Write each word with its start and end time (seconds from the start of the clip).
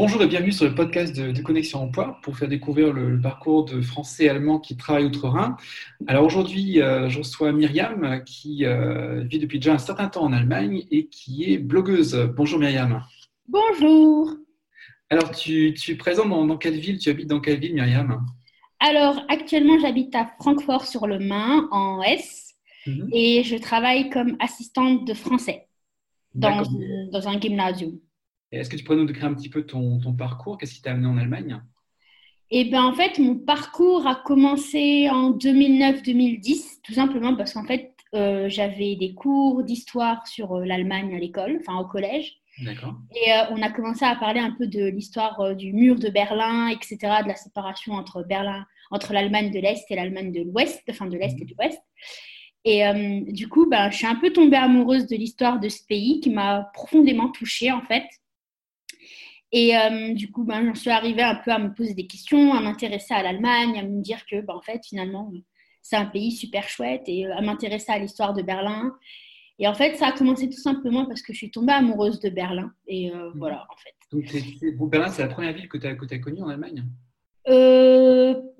Bonjour 0.00 0.22
et 0.22 0.28
bienvenue 0.28 0.52
sur 0.52 0.64
le 0.64 0.76
podcast 0.76 1.12
de, 1.16 1.42
Connexion 1.42 1.82
Emploi 1.82 2.20
pour 2.22 2.36
faire 2.38 2.46
découvrir 2.46 2.92
le, 2.92 3.20
parcours 3.20 3.64
de 3.64 3.80
Français 3.80 4.26
et 4.26 4.28
Allemands 4.28 4.60
qui 4.60 4.76
travaillent 4.76 5.06
outre-Rhin. 5.06 5.56
Alors 6.06 6.24
aujourd'hui, 6.24 6.80
euh, 6.80 7.08
je 7.08 7.18
reçois 7.18 7.50
Myriam 7.50 8.22
qui 8.24 8.64
euh, 8.64 9.24
vit 9.24 9.40
depuis 9.40 9.58
déjà 9.58 9.72
un 9.72 9.78
certain 9.78 10.06
temps 10.06 10.22
en 10.22 10.32
Allemagne 10.32 10.84
et 10.92 11.08
qui 11.08 11.52
est 11.52 11.58
blogueuse. 11.58 12.14
Bonjour 12.36 12.60
Myriam. 12.60 13.02
Bonjour. 13.48 14.36
Alors 15.10 15.32
tu, 15.32 15.74
es 15.88 15.94
présente 15.96 16.28
dans, 16.28 16.56
quelle 16.58 16.78
ville? 16.78 17.00
Tu 17.00 17.10
habites 17.10 17.26
dans 17.26 17.40
quelle 17.40 17.58
ville 17.58 17.74
Myriam? 17.74 18.24
Alors 18.78 19.20
actuellement, 19.28 19.80
j'habite 19.80 20.14
à 20.14 20.30
Francfort 20.38 20.86
sur 20.86 21.08
le 21.08 21.18
Main 21.18 21.66
en 21.72 22.02
S 22.02 22.54
mhm. 22.86 23.08
et 23.12 23.42
je 23.42 23.56
travaille 23.56 24.10
comme 24.10 24.36
assistante 24.38 25.04
de 25.04 25.14
français 25.14 25.66
dans, 26.36 26.62
dans 27.10 27.26
un 27.26 27.40
gymnasium. 27.40 27.98
Est-ce 28.50 28.70
que 28.70 28.76
tu 28.76 28.84
pourrais 28.84 28.96
nous 28.96 29.06
décrire 29.06 29.26
un 29.26 29.34
petit 29.34 29.50
peu 29.50 29.64
ton, 29.64 30.00
parcours? 30.14 30.56
Qu'est-ce 30.56 30.74
qui 30.74 30.82
t'a 30.82 30.92
amené 30.92 31.06
en 31.06 31.18
Allemagne? 31.18 31.60
Eh 32.50 32.64
bien, 32.64 32.82
en 32.84 32.94
fait, 32.94 33.18
mon 33.18 33.36
parcours 33.36 34.06
a 34.06 34.14
commencé 34.14 35.08
en 35.10 35.32
2009-2010, 35.32 36.80
tout 36.82 36.94
simplement 36.94 37.36
parce 37.36 37.52
qu'en 37.52 37.64
fait, 37.64 37.92
euh, 38.14 38.48
j'avais 38.48 38.96
des 38.96 39.12
cours 39.12 39.62
d'histoire 39.62 40.26
sur 40.26 40.54
euh, 40.54 40.64
l'Allemagne 40.64 41.14
à 41.14 41.18
l'école, 41.18 41.58
enfin 41.60 41.78
au 41.78 41.84
collège. 41.84 42.38
D'accord. 42.64 42.94
Et 43.14 43.30
euh, 43.32 43.44
on 43.50 43.60
a 43.60 43.70
commencé 43.70 44.06
à 44.06 44.16
parler 44.16 44.40
un 44.40 44.52
peu 44.52 44.66
de 44.66 44.86
l'histoire 44.86 45.54
du 45.54 45.74
mur 45.74 45.96
de 45.96 46.08
Berlin, 46.08 46.68
etc., 46.68 46.96
de 47.22 47.28
la 47.28 47.36
séparation 47.36 47.92
entre 47.92 48.22
Berlin, 48.22 48.64
entre 48.90 49.12
l'Allemagne 49.12 49.50
de 49.50 49.58
l'Est 49.60 49.84
et 49.90 49.94
l'Allemagne 49.94 50.32
de 50.32 50.40
l'Ouest, 50.40 50.82
enfin 50.88 51.06
de 51.06 51.18
l'Est 51.18 51.38
et 51.38 51.44
de 51.44 51.54
l'Ouest. 51.58 51.80
Et 52.64 52.82
du 53.32 53.48
coup, 53.48 53.66
ben, 53.66 53.90
je 53.90 53.96
suis 53.96 54.06
un 54.06 54.16
peu 54.16 54.30
tombée 54.30 54.56
amoureuse 54.56 55.06
de 55.06 55.16
l'histoire 55.16 55.58
de 55.60 55.68
ce 55.68 55.82
pays 55.86 56.20
qui 56.20 56.28
m'a 56.28 56.68
profondément 56.74 57.30
touchée, 57.30 57.70
en 57.70 57.80
fait. 57.82 58.04
Et 59.52 59.76
euh, 59.76 60.12
du 60.14 60.30
coup, 60.30 60.44
ben, 60.44 60.64
j'en 60.66 60.74
suis 60.74 60.90
arrivée 60.90 61.22
un 61.22 61.36
peu 61.36 61.50
à 61.50 61.58
me 61.58 61.72
poser 61.72 61.94
des 61.94 62.06
questions, 62.06 62.52
à 62.52 62.60
m'intéresser 62.60 63.14
à 63.14 63.22
l'Allemagne, 63.22 63.78
à 63.78 63.82
me 63.82 64.02
dire 64.02 64.24
que, 64.26 64.40
ben, 64.40 64.54
en 64.54 64.60
fait, 64.60 64.80
finalement, 64.86 65.32
c'est 65.80 65.96
un 65.96 66.04
pays 66.04 66.32
super 66.32 66.68
chouette 66.68 67.04
et 67.06 67.26
euh, 67.26 67.34
à 67.34 67.40
m'intéresser 67.40 67.92
à 67.92 67.98
l'histoire 67.98 68.34
de 68.34 68.42
Berlin. 68.42 68.94
Et 69.58 69.66
en 69.66 69.74
fait, 69.74 69.96
ça 69.96 70.08
a 70.08 70.12
commencé 70.12 70.48
tout 70.48 70.60
simplement 70.60 71.06
parce 71.06 71.22
que 71.22 71.32
je 71.32 71.38
suis 71.38 71.50
tombée 71.50 71.72
amoureuse 71.72 72.20
de 72.20 72.28
Berlin. 72.28 72.70
Et 72.86 73.10
euh, 73.10 73.30
mmh. 73.30 73.38
voilà, 73.38 73.66
en 73.70 73.76
fait. 73.76 74.74
Donc, 74.76 74.90
Berlin, 74.90 75.08
c'est 75.08 75.22
la 75.22 75.28
première 75.28 75.54
ville 75.54 75.68
que 75.68 75.78
tu 75.78 75.86
as, 75.86 75.90
as, 75.90 76.18
connue 76.18 76.42
en 76.42 76.48
Allemagne? 76.48 76.84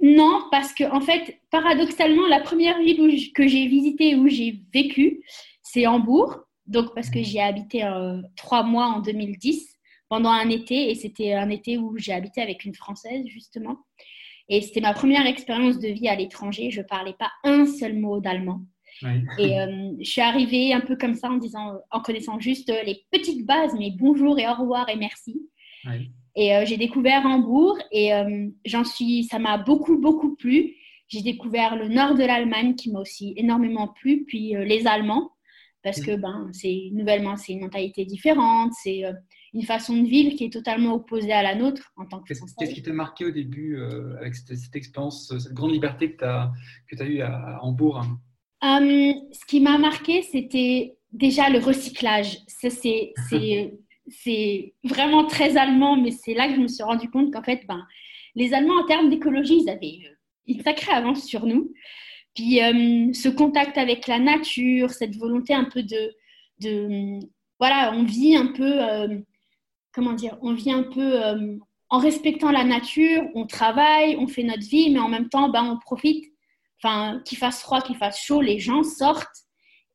Non, 0.01 0.45
parce 0.51 0.73
que, 0.73 0.85
en 0.91 1.03
fait, 1.03 1.39
paradoxalement, 1.51 2.27
la 2.27 2.41
première 2.41 2.79
ville 2.79 3.01
où 3.01 3.33
que 3.35 3.47
j'ai 3.47 3.67
visitée, 3.67 4.17
où 4.17 4.27
j'ai 4.29 4.63
vécu, 4.73 5.23
c'est 5.63 5.87
Hambourg. 5.87 6.39
Donc, 6.67 6.95
parce 6.95 7.11
que 7.11 7.19
mmh. 7.19 7.25
j'y 7.25 7.37
ai 7.37 7.43
habité 7.43 7.91
trois 8.37 8.63
mois 8.63 8.87
en 8.87 9.01
2010 9.01 9.68
pendant 10.09 10.31
un 10.31 10.49
été. 10.49 10.91
Et 10.91 10.95
c'était 10.95 11.35
un 11.35 11.51
été 11.51 11.79
où 11.79 11.97
j'ai 11.99 12.13
habité 12.13 12.41
avec 12.41 12.65
une 12.65 12.75
Française, 12.75 13.27
justement. 13.27 13.79
Et 14.49 14.63
c'était 14.63 14.81
ma 14.81 14.95
première 14.95 15.27
expérience 15.27 15.79
de 15.79 15.89
vie 15.89 16.09
à 16.09 16.17
l'étranger. 16.17 16.71
Je 16.71 16.81
ne 16.81 16.87
parlais 16.87 17.15
pas 17.19 17.31
un 17.45 17.67
seul 17.67 17.99
mot 17.99 18.21
d'allemand. 18.21 18.63
Et 19.39 19.61
euh, 19.61 19.93
je 20.01 20.11
suis 20.11 20.21
arrivée 20.21 20.73
un 20.73 20.81
peu 20.81 20.97
comme 20.97 21.15
ça 21.15 21.31
en 21.31 21.37
disant, 21.37 21.79
en 21.91 22.01
connaissant 22.01 22.41
juste 22.41 22.73
les 22.85 23.05
petites 23.11 23.47
bases, 23.47 23.75
mais 23.79 23.93
bonjour 23.97 24.39
et 24.39 24.49
au 24.49 24.55
revoir 24.55 24.89
et 24.89 24.97
merci. 24.97 25.41
Et 26.35 26.55
euh, 26.55 26.65
j'ai 26.65 26.77
découvert 26.77 27.25
Hambourg 27.25 27.79
et 27.93 28.13
euh, 28.13 28.49
j'en 28.65 28.85
suis, 28.85 29.25
ça 29.25 29.39
m'a 29.39 29.59
beaucoup 29.59 29.99
beaucoup 29.99 30.35
plu. 30.37 30.75
J'ai 31.09 31.23
découvert 31.23 31.77
le 31.77 31.89
nord 31.89 32.15
de 32.15 32.25
l'Allemagne 32.25 32.75
qui 32.75 32.91
m'a 32.91 33.01
aussi 33.01 33.35
énormément 33.37 33.89
plu, 33.89 34.25
puis 34.27 34.55
les 34.59 34.87
Allemands 34.87 35.31
parce 35.83 36.01
que 36.01 36.17
ben 36.17 36.51
c'est 36.53 36.91
nouvellement 36.93 37.37
c'est 37.37 37.53
une 37.53 37.61
mentalité 37.61 38.05
différente, 38.05 38.73
c'est 38.83 39.05
une 39.55 39.63
façon 39.63 39.97
de 39.97 40.07
vivre 40.07 40.37
qui 40.37 40.45
est 40.45 40.53
totalement 40.53 40.95
opposée 40.95 41.33
à 41.33 41.43
la 41.43 41.55
nôtre 41.55 41.93
en 41.97 42.07
tant 42.07 42.21
que 42.21 42.35
Français. 42.35 42.55
Qu'est-ce 42.59 42.75
qui 42.75 42.83
t'a 42.83 42.93
marqué 42.93 43.25
au 43.25 43.31
début 43.31 43.77
euh, 43.77 44.17
avec 44.19 44.35
cette, 44.35 44.77
expérience, 44.77 45.33
cette 45.39 45.53
grande 45.53 45.73
liberté 45.73 46.13
que 46.13 46.19
tu 46.19 46.25
as, 46.25 46.53
que 46.89 47.03
as 47.03 47.07
eue 47.07 47.21
à, 47.23 47.59
Hambourg 47.63 47.97
hum, 48.63 49.15
Ce 49.33 49.47
qui 49.47 49.61
m'a 49.61 49.79
marqué, 49.79 50.23
c'était 50.23 50.97
déjà 51.13 51.49
le 51.49 51.59
recyclage. 51.59 52.39
C'est 52.47 52.71
c'est 54.11 54.75
vraiment 54.85 55.27
très 55.27 55.59
allemand, 55.59 55.97
mais 55.97 56.13
c'est 56.13 56.33
là 56.33 56.49
que 56.49 56.55
je 56.55 56.61
me 56.61 56.69
suis 56.69 56.83
rendu 56.83 57.11
compte 57.11 57.31
qu'en 57.31 57.43
fait, 57.43 57.61
ben, 57.69 57.87
les 58.35 58.55
Allemands, 58.55 58.81
en 58.83 58.87
termes 58.87 59.11
d'écologie, 59.11 59.61
ils 59.63 59.69
avaient 59.69 59.99
une 60.47 60.63
sacrée 60.63 60.93
avance 60.93 61.25
sur 61.25 61.45
nous. 61.45 61.73
Puis 62.35 62.63
hum, 62.63 63.15
ce 63.15 63.29
contact 63.29 63.79
avec 63.79 64.07
la 64.07 64.19
nature, 64.19 64.91
cette 64.91 65.17
volonté 65.17 65.55
un 65.55 65.65
peu 65.65 65.83
de, 65.83 66.15
de 66.61 67.19
voilà, 67.59 67.93
on 67.95 68.05
vit 68.05 68.37
un 68.37 68.47
peu 68.47 68.83
euh, 68.83 69.19
comment 69.93 70.13
dire, 70.13 70.37
on 70.43 70.55
vit 70.55 70.73
un 70.73 70.83
peu 70.83 71.25
euh, 71.25 71.57
en 71.91 71.99
respectant 71.99 72.51
la 72.51 72.65
nature, 72.65 73.23
on 73.35 73.47
travaille, 73.47 74.17
on 74.17 74.27
fait 74.27 74.43
notre 74.43 74.67
vie, 74.67 74.91
mais 74.91 75.01
en 75.01 75.09
même 75.09 75.29
temps, 75.29 75.49
ben, 75.49 75.65
on 75.65 75.79
profite. 75.79 76.25
Enfin, 76.81 77.21
qu'il 77.25 77.39
fasse 77.39 77.61
froid, 77.61 77.81
qu'il 77.81 77.97
fasse 77.97 78.21
chaud, 78.21 78.41
les 78.41 78.61
gens 78.61 78.85
sortent 78.85 79.27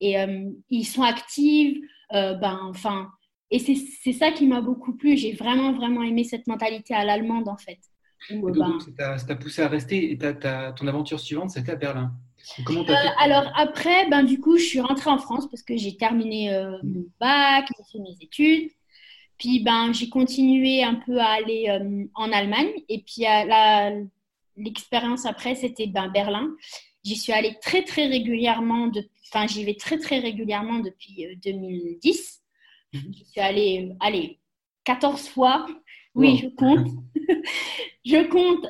et 0.01 0.19
euh, 0.19 0.49
ils 0.69 0.83
sont 0.83 1.03
actifs. 1.03 1.77
Euh, 2.11 2.33
ben, 2.33 2.59
enfin, 2.63 3.09
et 3.51 3.59
c'est 3.59 4.13
ça 4.13 4.31
qui 4.31 4.47
m'a 4.47 4.59
beaucoup 4.59 4.97
plu. 4.97 5.15
J'ai 5.15 5.31
vraiment, 5.31 5.71
vraiment 5.71 6.03
aimé 6.03 6.25
cette 6.25 6.45
mentalité 6.45 6.93
à 6.93 7.05
l'allemande, 7.05 7.47
en 7.47 7.55
fait. 7.55 7.79
ben, 8.97 9.17
ça 9.17 9.25
t'a 9.25 9.35
poussé 9.35 9.61
à 9.61 9.69
rester 9.69 10.11
et 10.11 10.17
ton 10.17 10.87
aventure 10.87 11.19
suivante, 11.19 11.51
c'était 11.51 11.71
à 11.71 11.75
Berlin. 11.75 12.11
Comment 12.65 12.83
alors 13.19 13.49
après, 13.55 14.09
ben, 14.09 14.23
du 14.23 14.41
coup, 14.41 14.57
je 14.57 14.63
suis 14.63 14.81
rentrée 14.81 15.09
en 15.09 15.17
France 15.17 15.49
parce 15.49 15.63
que 15.63 15.77
j'ai 15.77 15.95
terminé 15.95 16.51
mon 16.83 17.05
bac, 17.21 17.65
j'ai 17.77 17.83
fait 17.93 17.99
mes 17.99 18.17
études. 18.19 18.71
Puis 19.43 19.59
ben, 19.59 19.91
j'ai 19.91 20.07
continué 20.07 20.83
un 20.83 20.95
peu 20.95 21.19
à 21.19 21.31
aller 21.31 21.65
euh, 21.67 22.05
en 22.15 22.31
Allemagne. 22.31 22.71
Et 22.87 22.99
puis 22.99 23.25
l'expérience 24.55 25.25
après, 25.25 25.55
c'était 25.55 25.87
ben, 25.87 26.07
Berlin. 26.07 26.49
J'y 27.03 27.17
suis 27.17 27.33
allée 27.33 27.57
très 27.61 27.83
très 27.83 28.07
régulièrement. 28.07 28.89
Enfin, 29.27 29.45
j'y 29.45 29.65
vais 29.65 29.73
très 29.73 29.97
très 29.97 30.19
régulièrement 30.19 30.79
depuis 30.79 31.27
2010. 31.43 32.41
Euh, 32.95 32.99
mhm. 32.99 33.13
Je 33.17 33.23
suis 33.25 33.41
allée, 33.41 33.89
euh, 33.89 33.95
allez, 33.99 34.39
14 34.85 35.27
fois. 35.27 35.65
Oui, 36.15 36.37
je 36.37 36.47
compte. 36.47 36.87
je 38.05 38.23
compte. 38.29 38.65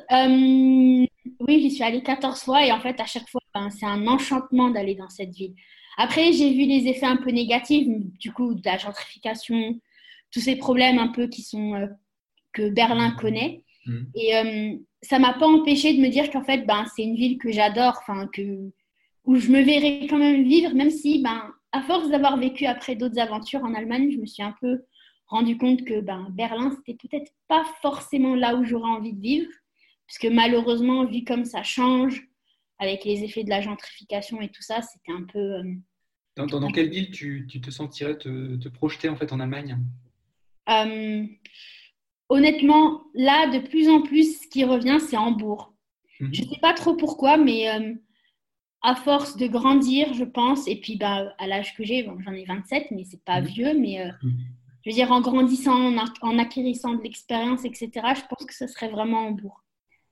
oui, 1.38 1.60
j'y 1.60 1.70
suis 1.70 1.84
allée 1.84 2.02
14 2.02 2.40
fois. 2.40 2.66
Et 2.66 2.72
en 2.72 2.80
fait, 2.80 2.98
à 2.98 3.06
chaque 3.06 3.28
fois, 3.28 3.42
ben, 3.54 3.70
c'est 3.70 3.86
un 3.86 4.08
enchantement 4.08 4.70
d'aller 4.70 4.96
dans 4.96 5.08
cette 5.08 5.30
ville. 5.30 5.54
Après, 5.96 6.32
j'ai 6.32 6.52
vu 6.52 6.64
les 6.64 6.88
effets 6.88 7.06
un 7.06 7.18
peu 7.18 7.30
négatifs, 7.30 7.86
du 8.18 8.32
coup, 8.32 8.54
de 8.54 8.62
la 8.64 8.76
gentrification, 8.76 9.78
tous 10.34 10.40
ces 10.40 10.56
problèmes 10.56 10.98
un 10.98 11.08
peu 11.08 11.28
qui 11.28 11.42
sont 11.42 11.74
euh, 11.74 11.86
que 12.52 12.68
Berlin 12.68 13.10
mm. 13.10 13.16
connaît. 13.16 13.64
Mm. 13.86 14.02
Et 14.16 14.36
euh, 14.36 14.76
ça 15.00 15.20
m'a 15.20 15.34
pas 15.34 15.46
empêché 15.46 15.94
de 15.94 16.02
me 16.02 16.08
dire 16.08 16.30
qu'en 16.30 16.42
fait, 16.42 16.66
ben, 16.66 16.84
c'est 16.94 17.04
une 17.04 17.14
ville 17.14 17.38
que 17.38 17.52
j'adore, 17.52 17.98
enfin 18.00 18.26
que 18.26 18.42
où 19.24 19.36
je 19.36 19.50
me 19.50 19.62
verrais 19.62 20.06
quand 20.10 20.18
même 20.18 20.42
vivre, 20.42 20.74
même 20.74 20.90
si, 20.90 21.22
ben, 21.22 21.50
à 21.72 21.82
force 21.82 22.10
d'avoir 22.10 22.36
vécu 22.36 22.66
après 22.66 22.96
d'autres 22.96 23.18
aventures 23.18 23.62
en 23.62 23.74
Allemagne, 23.74 24.10
je 24.10 24.18
me 24.18 24.26
suis 24.26 24.42
un 24.42 24.54
peu 24.60 24.82
rendu 25.26 25.56
compte 25.56 25.84
que 25.84 26.00
ben, 26.00 26.26
Berlin, 26.30 26.70
c'était 26.76 26.98
peut-être 27.08 27.32
pas 27.48 27.64
forcément 27.80 28.34
là 28.34 28.56
où 28.56 28.64
j'aurais 28.64 28.90
envie 28.90 29.14
de 29.14 29.20
vivre, 29.20 29.50
puisque 30.06 30.26
malheureusement, 30.26 31.06
vu 31.06 31.24
comme 31.24 31.44
ça 31.44 31.62
change, 31.62 32.28
avec 32.80 33.04
les 33.04 33.22
effets 33.22 33.44
de 33.44 33.50
la 33.50 33.60
gentrification 33.60 34.40
et 34.40 34.48
tout 34.48 34.62
ça, 34.62 34.82
c'était 34.82 35.12
un 35.12 35.22
peu. 35.22 35.38
Euh, 35.38 35.74
dans, 36.36 36.70
quelle 36.72 36.90
ville 36.90 37.12
tu, 37.12 37.46
tu 37.48 37.60
te 37.60 37.70
sentirais 37.70 38.18
te, 38.18 38.56
te, 38.56 38.68
projeter 38.68 39.08
en 39.08 39.16
fait 39.16 39.32
en 39.32 39.38
Allemagne? 39.38 39.78
Euh, 40.68 41.24
honnêtement, 42.28 43.02
là, 43.14 43.48
de 43.48 43.58
plus 43.66 43.88
en 43.88 44.02
plus, 44.02 44.42
ce 44.42 44.48
qui 44.48 44.64
revient, 44.64 44.98
c'est 45.00 45.16
Hambourg. 45.16 45.74
Mhm. 46.20 46.34
Je 46.34 46.42
ne 46.42 46.48
sais 46.48 46.60
pas 46.60 46.72
trop 46.72 46.94
pourquoi, 46.94 47.36
mais 47.36 47.70
euh, 47.70 47.94
à 48.82 48.94
force 48.94 49.36
de 49.36 49.46
grandir, 49.46 50.12
je 50.14 50.24
pense, 50.24 50.68
et 50.68 50.80
puis 50.80 50.96
bah, 50.96 51.34
à 51.38 51.46
l'âge 51.46 51.74
que 51.76 51.84
j'ai, 51.84 52.08
j'en 52.24 52.32
ai 52.32 52.44
27, 52.44 52.90
mais 52.90 53.04
c'est 53.04 53.24
pas 53.24 53.40
mhm. 53.40 53.46
vieux, 53.46 53.78
mais 53.78 54.00
euh, 54.00 54.10
mhm. 54.22 54.32
je 54.84 54.90
veux 54.90 54.94
dire, 54.94 55.12
en 55.12 55.20
grandissant, 55.20 55.96
en, 56.22 56.38
acquérissant 56.38 56.94
de 56.94 57.02
l'expérience, 57.02 57.64
etc., 57.64 57.90
je 57.94 58.22
pense 58.28 58.46
que 58.46 58.54
ce 58.54 58.66
serait 58.66 58.88
vraiment 58.88 59.28
Hambourg. 59.28 59.62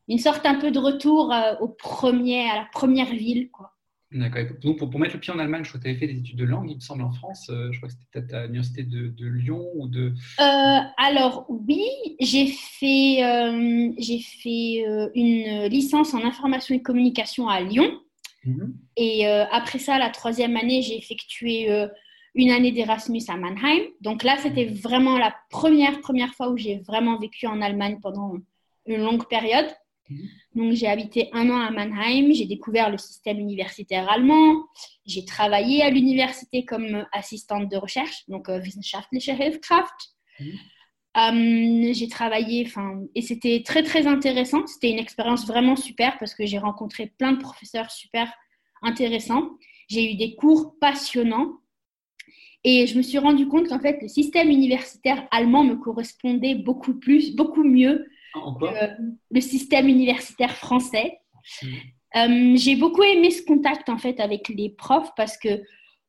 Une 0.09 0.19
sorte 0.19 0.45
un 0.47 0.57
peu 0.57 0.73
de 0.73 0.81
retour 0.81 1.33
au 1.61 1.69
premier, 1.69 2.51
à 2.51 2.57
la 2.57 2.69
première 2.73 3.13
ville, 3.15 3.51
quoi. 3.51 3.73
D'accord. 4.15 4.43
Donc, 4.61 4.79
pour, 4.79 4.99
mettre 4.99 5.15
le 5.15 5.21
pied 5.21 5.33
en 5.33 5.39
Allemagne, 5.39 5.65
je 5.65 5.71
crois 5.71 5.79
que 5.79 5.85
tu 5.85 5.91
avais 5.91 5.99
fait 5.99 6.07
des 6.07 6.19
études 6.19 6.37
de 6.37 6.45
langue, 6.45 6.71
il 6.71 6.77
me 6.77 6.81
semble, 6.81 7.03
en 7.03 7.13
France. 7.13 7.49
Euh, 7.51 7.73
je 7.73 7.79
crois 7.79 7.89
que 7.89 7.95
c'était 7.95 8.07
peut-être 8.13 8.35
à 8.35 8.43
l'université 8.47 8.83
de, 8.83 9.27
Lyon 9.27 9.65
ou 9.75 9.89
de. 9.89 10.13
Euh, 10.41 10.79
alors, 10.99 11.47
oui, 11.49 11.83
j'ai 12.21 12.47
fait, 12.47 13.25
euh, 13.25 13.93
j'ai 13.99 14.21
fait 14.21 14.85
une 15.15 15.67
licence 15.69 16.15
en 16.15 16.25
information 16.25 16.75
et 16.75 16.83
communication 16.83 17.49
à 17.49 17.61
Lyon. 17.61 17.91
Mhm. 18.45 18.75
Et 18.97 19.27
après 19.27 19.79
ça, 19.79 19.99
la 19.99 20.11
troisième 20.11 20.57
année, 20.57 20.83
j'ai 20.83 20.97
effectué 20.97 21.69
une 22.35 22.51
année 22.51 22.73
d'Erasmus 22.73 23.23
à 23.29 23.37
Mannheim. 23.37 23.83
Donc 24.01 24.25
là, 24.25 24.37
c'était 24.39 24.67
mhm. 24.67 24.75
vraiment 24.75 25.19
la 25.19 25.35
première, 25.51 26.01
première 26.01 26.35
fois 26.35 26.51
où 26.51 26.57
j'ai 26.57 26.79
vraiment 26.81 27.19
vécu 27.19 27.47
en 27.47 27.63
Allemagne 27.63 27.99
pendant 28.03 28.35
une 28.87 29.03
longue 29.03 29.27
période. 29.29 29.67
Mhm. 30.13 30.29
Donc, 30.55 30.73
j'ai 30.75 30.87
habité 30.87 31.29
un 31.33 31.49
an 31.51 31.61
à 31.61 31.71
Mannheim, 31.71 32.33
j'ai 32.33 32.47
découvert 32.47 32.91
le 32.91 32.99
système 32.99 33.39
universitaire 33.39 34.11
allemand, 34.11 34.65
j'ai 35.07 35.25
travaillé 35.25 35.83
à 35.83 35.91
l'université 35.91 36.65
comme 36.65 37.07
assistante 37.13 37.71
de 37.71 37.77
recherche, 37.77 38.29
donc 38.29 38.49
euh, 38.49 38.61
Wissenschaftliche 38.61 39.29
Hilfskraft. 39.29 39.95
Mhm. 40.41 40.59
Euh, 41.15 41.93
j'ai 41.93 42.09
travaillé, 42.09 42.67
et 43.15 43.21
c'était 43.21 43.63
très 43.65 43.83
très 43.83 44.07
intéressant. 44.07 44.67
C'était 44.67 44.91
une 44.91 44.99
expérience 44.99 45.47
vraiment 45.47 45.77
super 45.77 46.19
parce 46.19 46.35
que 46.35 46.47
j'ai 46.47 46.59
rencontré 46.59 47.13
plein 47.19 47.33
de 47.33 47.39
professeurs 47.39 47.91
super 47.91 48.33
intéressants. 48.81 49.51
J'ai 49.89 50.13
eu 50.13 50.17
des 50.17 50.35
cours 50.37 50.79
passionnants 50.81 51.59
et 52.65 52.87
je 52.87 52.97
me 52.97 53.03
suis 53.03 53.19
rendu 53.19 53.47
compte 53.47 53.69
qu'en 53.69 53.81
fait 53.81 53.99
le 54.01 54.09
système 54.09 54.49
universitaire 54.49 55.27
allemand 55.31 55.65
me 55.65 55.75
correspondait 55.75 56.55
beaucoup 56.55 56.95
plus, 56.95 57.35
beaucoup 57.35 57.65
mieux 57.65 58.07
que 58.35 59.03
le 59.31 59.41
système 59.41 59.89
universitaire 59.89 60.57
français. 60.57 61.19
Hmm. 61.63 61.67
Euh, 62.15 62.57
j'ai 62.57 62.77
beaucoup 62.77 63.03
aimé 63.03 63.31
ce 63.31 63.43
contact 63.43 63.89
en 63.89 63.97
fait 63.99 64.21
avec 64.21 64.49
les 64.49 64.71
profs 64.71 65.11
parce 65.17 65.39
que 65.39 65.63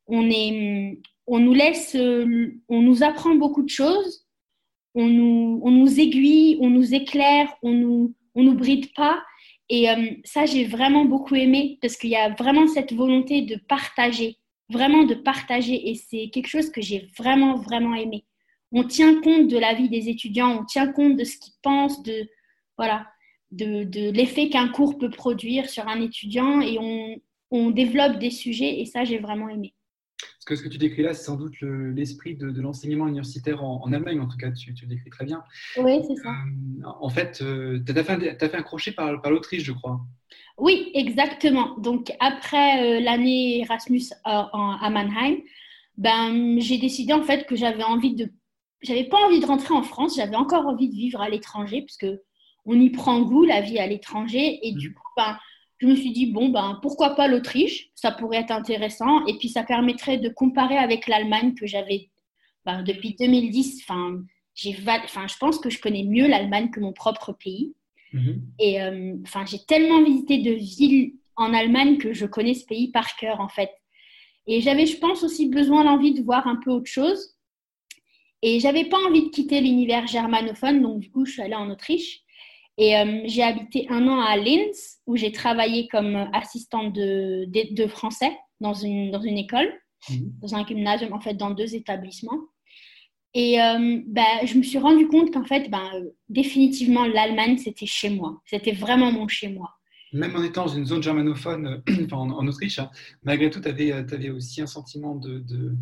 on 0.06 0.28
est, 0.30 0.98
on 1.26 1.38
nous 1.38 1.54
laisse, 1.54 1.96
on 1.96 2.82
nous 2.82 3.02
apprend 3.02 3.34
beaucoup 3.36 3.62
de 3.62 3.70
choses 3.70 4.24
on 4.94 5.08
nous, 5.08 5.60
on 5.62 5.70
nous 5.70 6.00
aiguille, 6.00 6.58
on 6.60 6.70
nous 6.70 6.94
éclaire, 6.94 7.52
on 7.62 7.72
nous, 7.72 8.14
on 8.34 8.42
nous 8.42 8.54
bride 8.54 8.92
pas. 8.94 9.22
Et 9.68 9.90
euh, 9.90 10.10
ça, 10.24 10.46
j'ai 10.46 10.64
vraiment 10.64 11.04
beaucoup 11.04 11.34
aimé 11.34 11.78
parce 11.80 11.96
qu'il 11.96 12.10
y 12.10 12.16
a 12.16 12.30
vraiment 12.30 12.68
cette 12.68 12.92
volonté 12.92 13.42
de 13.42 13.56
partager, 13.56 14.36
vraiment 14.70 15.04
de 15.04 15.14
partager. 15.14 15.90
Et 15.90 15.94
c'est 15.94 16.30
quelque 16.32 16.48
chose 16.48 16.70
que 16.70 16.80
j'ai 16.80 17.08
vraiment, 17.18 17.56
vraiment 17.56 17.94
aimé. 17.94 18.24
On 18.74 18.84
tient 18.84 19.20
compte 19.22 19.48
de 19.48 19.56
la 19.56 19.72
vie 19.72 19.88
des 19.88 20.08
étudiants, 20.08 20.60
on 20.60 20.64
tient 20.64 20.92
compte 20.92 21.16
de 21.16 21.24
ce 21.24 21.38
qu'ils 21.38 21.54
pensent, 21.62 22.02
de, 22.02 22.28
voilà, 22.76 23.06
de, 23.50 23.84
de 23.84 24.10
l'effet 24.10 24.50
qu'un 24.50 24.68
cours 24.68 24.98
peut 24.98 25.10
produire 25.10 25.70
sur 25.70 25.88
un 25.88 26.00
étudiant 26.00 26.60
et 26.60 26.78
on, 26.78 27.16
on 27.50 27.70
développe 27.70 28.18
des 28.18 28.30
sujets. 28.30 28.80
Et 28.80 28.84
ça, 28.84 29.04
j'ai 29.04 29.18
vraiment 29.18 29.48
aimé. 29.48 29.74
Parce 30.20 30.44
que 30.46 30.56
ce 30.56 30.62
que 30.62 30.68
tu 30.68 30.78
décris 30.78 31.02
là, 31.02 31.14
c'est 31.14 31.24
sans 31.24 31.36
doute 31.36 31.54
l'esprit 31.60 32.34
de, 32.34 32.60
l'enseignement 32.60 33.08
universitaire 33.08 33.64
en, 33.64 33.90
Allemagne, 33.92 34.20
en 34.20 34.28
tout 34.28 34.36
cas, 34.36 34.50
tu, 34.50 34.74
tu 34.74 34.84
le 34.84 34.94
décris 34.94 35.10
très 35.10 35.24
bien. 35.24 35.42
Oui, 35.78 36.00
c'est 36.06 36.16
ça. 36.16 36.30
Euh, 36.30 36.86
en 37.00 37.08
fait, 37.08 37.40
euh, 37.40 37.80
tu 37.86 37.96
as, 37.96 38.04
fait 38.04 38.54
un 38.54 38.62
crochet 38.62 38.92
par, 38.92 39.22
par 39.22 39.30
l'Autriche, 39.30 39.62
je 39.62 39.72
crois. 39.72 40.00
Oui, 40.58 40.90
exactement. 40.94 41.78
Donc, 41.78 42.12
après 42.20 42.98
euh, 42.98 43.00
l'année 43.00 43.60
Erasmus 43.60 44.02
à 44.24 44.90
Mannheim, 44.90 45.36
ben, 45.96 46.60
j'ai 46.60 46.78
décidé 46.78 47.12
en 47.12 47.22
fait 47.22 47.46
que 47.46 47.56
j'avais 47.56 47.84
envie 47.84 48.14
de. 48.14 48.30
J'avais 48.84 49.04
pas 49.04 49.18
envie 49.26 49.40
de 49.40 49.46
rentrer 49.46 49.74
en 49.74 49.82
France, 49.82 50.16
j'avais 50.16 50.36
encore 50.36 50.66
envie 50.66 50.88
de 50.88 50.94
vivre 50.94 51.20
à 51.20 51.28
l'étranger, 51.28 51.82
parce 51.82 51.96
que 51.96 52.22
on 52.66 52.80
y 52.80 52.90
prend 52.90 53.20
goût, 53.22 53.44
la 53.44 53.60
vie 53.60 53.78
à 53.78 53.86
l'étranger. 53.86 54.60
Et 54.62 54.72
du 54.72 54.94
coup, 54.94 55.02
ben, 55.16 55.38
je 55.78 55.86
me 55.86 55.94
suis 55.94 56.12
dit, 56.12 56.26
bon, 56.26 56.48
ben, 56.48 56.78
pourquoi 56.82 57.14
pas 57.14 57.28
l'Autriche 57.28 57.90
Ça 57.94 58.10
pourrait 58.10 58.38
être 58.38 58.52
intéressant. 58.52 59.24
Et 59.26 59.36
puis, 59.38 59.48
ça 59.48 59.62
permettrait 59.64 60.18
de 60.18 60.28
comparer 60.28 60.78
avec 60.78 61.06
l'Allemagne 61.06 61.54
que 61.54 61.66
j'avais 61.66 62.10
ben, 62.64 62.82
depuis 62.82 63.16
2010. 63.18 63.82
Enfin, 63.82 64.22
j'ai, 64.54 64.76
enfin, 64.88 65.26
je 65.26 65.36
pense 65.36 65.58
que 65.58 65.70
je 65.70 65.80
connais 65.80 66.04
mieux 66.04 66.26
l'Allemagne 66.26 66.70
que 66.70 66.80
mon 66.80 66.92
propre 66.92 67.32
pays. 67.32 67.74
Mhm. 68.12 68.42
Et 68.58 68.80
euh, 68.80 69.16
enfin, 69.24 69.44
j'ai 69.44 69.58
tellement 69.66 70.02
visité 70.02 70.38
de 70.38 70.52
villes 70.52 71.14
en 71.36 71.52
Allemagne 71.52 71.98
que 71.98 72.12
je 72.12 72.26
connais 72.26 72.54
ce 72.54 72.64
pays 72.64 72.90
par 72.90 73.16
cœur, 73.16 73.40
en 73.40 73.48
fait. 73.48 73.70
Et 74.46 74.60
j'avais, 74.60 74.86
je 74.86 74.98
pense, 74.98 75.22
aussi 75.24 75.48
besoin 75.48 75.84
d'envie 75.84 76.14
de 76.14 76.22
voir 76.22 76.46
un 76.46 76.56
peu 76.56 76.70
autre 76.70 76.90
chose. 76.90 77.33
Et 78.46 78.60
j'avais 78.60 78.84
pas 78.84 78.98
envie 78.98 79.22
de 79.22 79.30
quitter 79.30 79.62
l'univers 79.62 80.06
germanophone, 80.06 80.82
donc 80.82 81.00
du 81.00 81.10
coup, 81.10 81.24
je 81.24 81.32
suis 81.32 81.40
allée 81.40 81.54
en 81.54 81.70
Autriche. 81.70 82.20
Et 82.76 82.94
euh, 82.94 83.22
j'ai 83.24 83.42
habité 83.42 83.86
un 83.88 84.06
an 84.06 84.20
à 84.20 84.36
Linz, 84.36 84.98
où 85.06 85.16
j'ai 85.16 85.32
travaillé 85.32 85.88
comme 85.88 86.28
assistante 86.34 86.92
de, 86.92 87.46
de, 87.46 87.86
français 87.86 88.36
dans 88.60 88.74
une, 88.74 89.10
dans 89.10 89.22
une 89.22 89.38
école, 89.38 89.72
mhm. 90.10 90.30
dans 90.42 90.54
un 90.54 90.66
gymnasium, 90.66 91.14
en 91.14 91.20
fait, 91.20 91.32
dans 91.32 91.52
deux 91.52 91.74
établissements. 91.74 92.38
Et 93.32 93.62
euh, 93.62 94.02
ben, 94.06 94.44
je 94.44 94.58
me 94.58 94.62
suis 94.62 94.78
rendu 94.78 95.08
compte 95.08 95.32
qu'en 95.32 95.44
fait, 95.44 95.70
ben, 95.70 95.90
définitivement, 96.28 97.06
l'Allemagne, 97.06 97.56
c'était 97.56 97.86
chez 97.86 98.10
moi. 98.10 98.42
C'était 98.44 98.72
vraiment 98.72 99.10
mon 99.10 99.26
chez 99.26 99.48
moi. 99.48 99.70
Même 100.12 100.36
en 100.36 100.42
étant 100.42 100.66
dans 100.66 100.74
une 100.74 100.84
zone 100.84 101.02
germanophone, 101.02 101.82
enfin, 102.04 102.18
en, 102.18 102.46
Autriche, 102.46 102.78
hein, 102.78 102.90
malgré 103.22 103.48
tout, 103.48 103.62
tu 103.62 103.68
avais, 103.68 103.90
avais, 103.90 104.28
aussi 104.28 104.60
un 104.60 104.66
sentiment 104.66 105.14
de. 105.14 105.38
de 105.38 105.56
euh, 105.56 105.76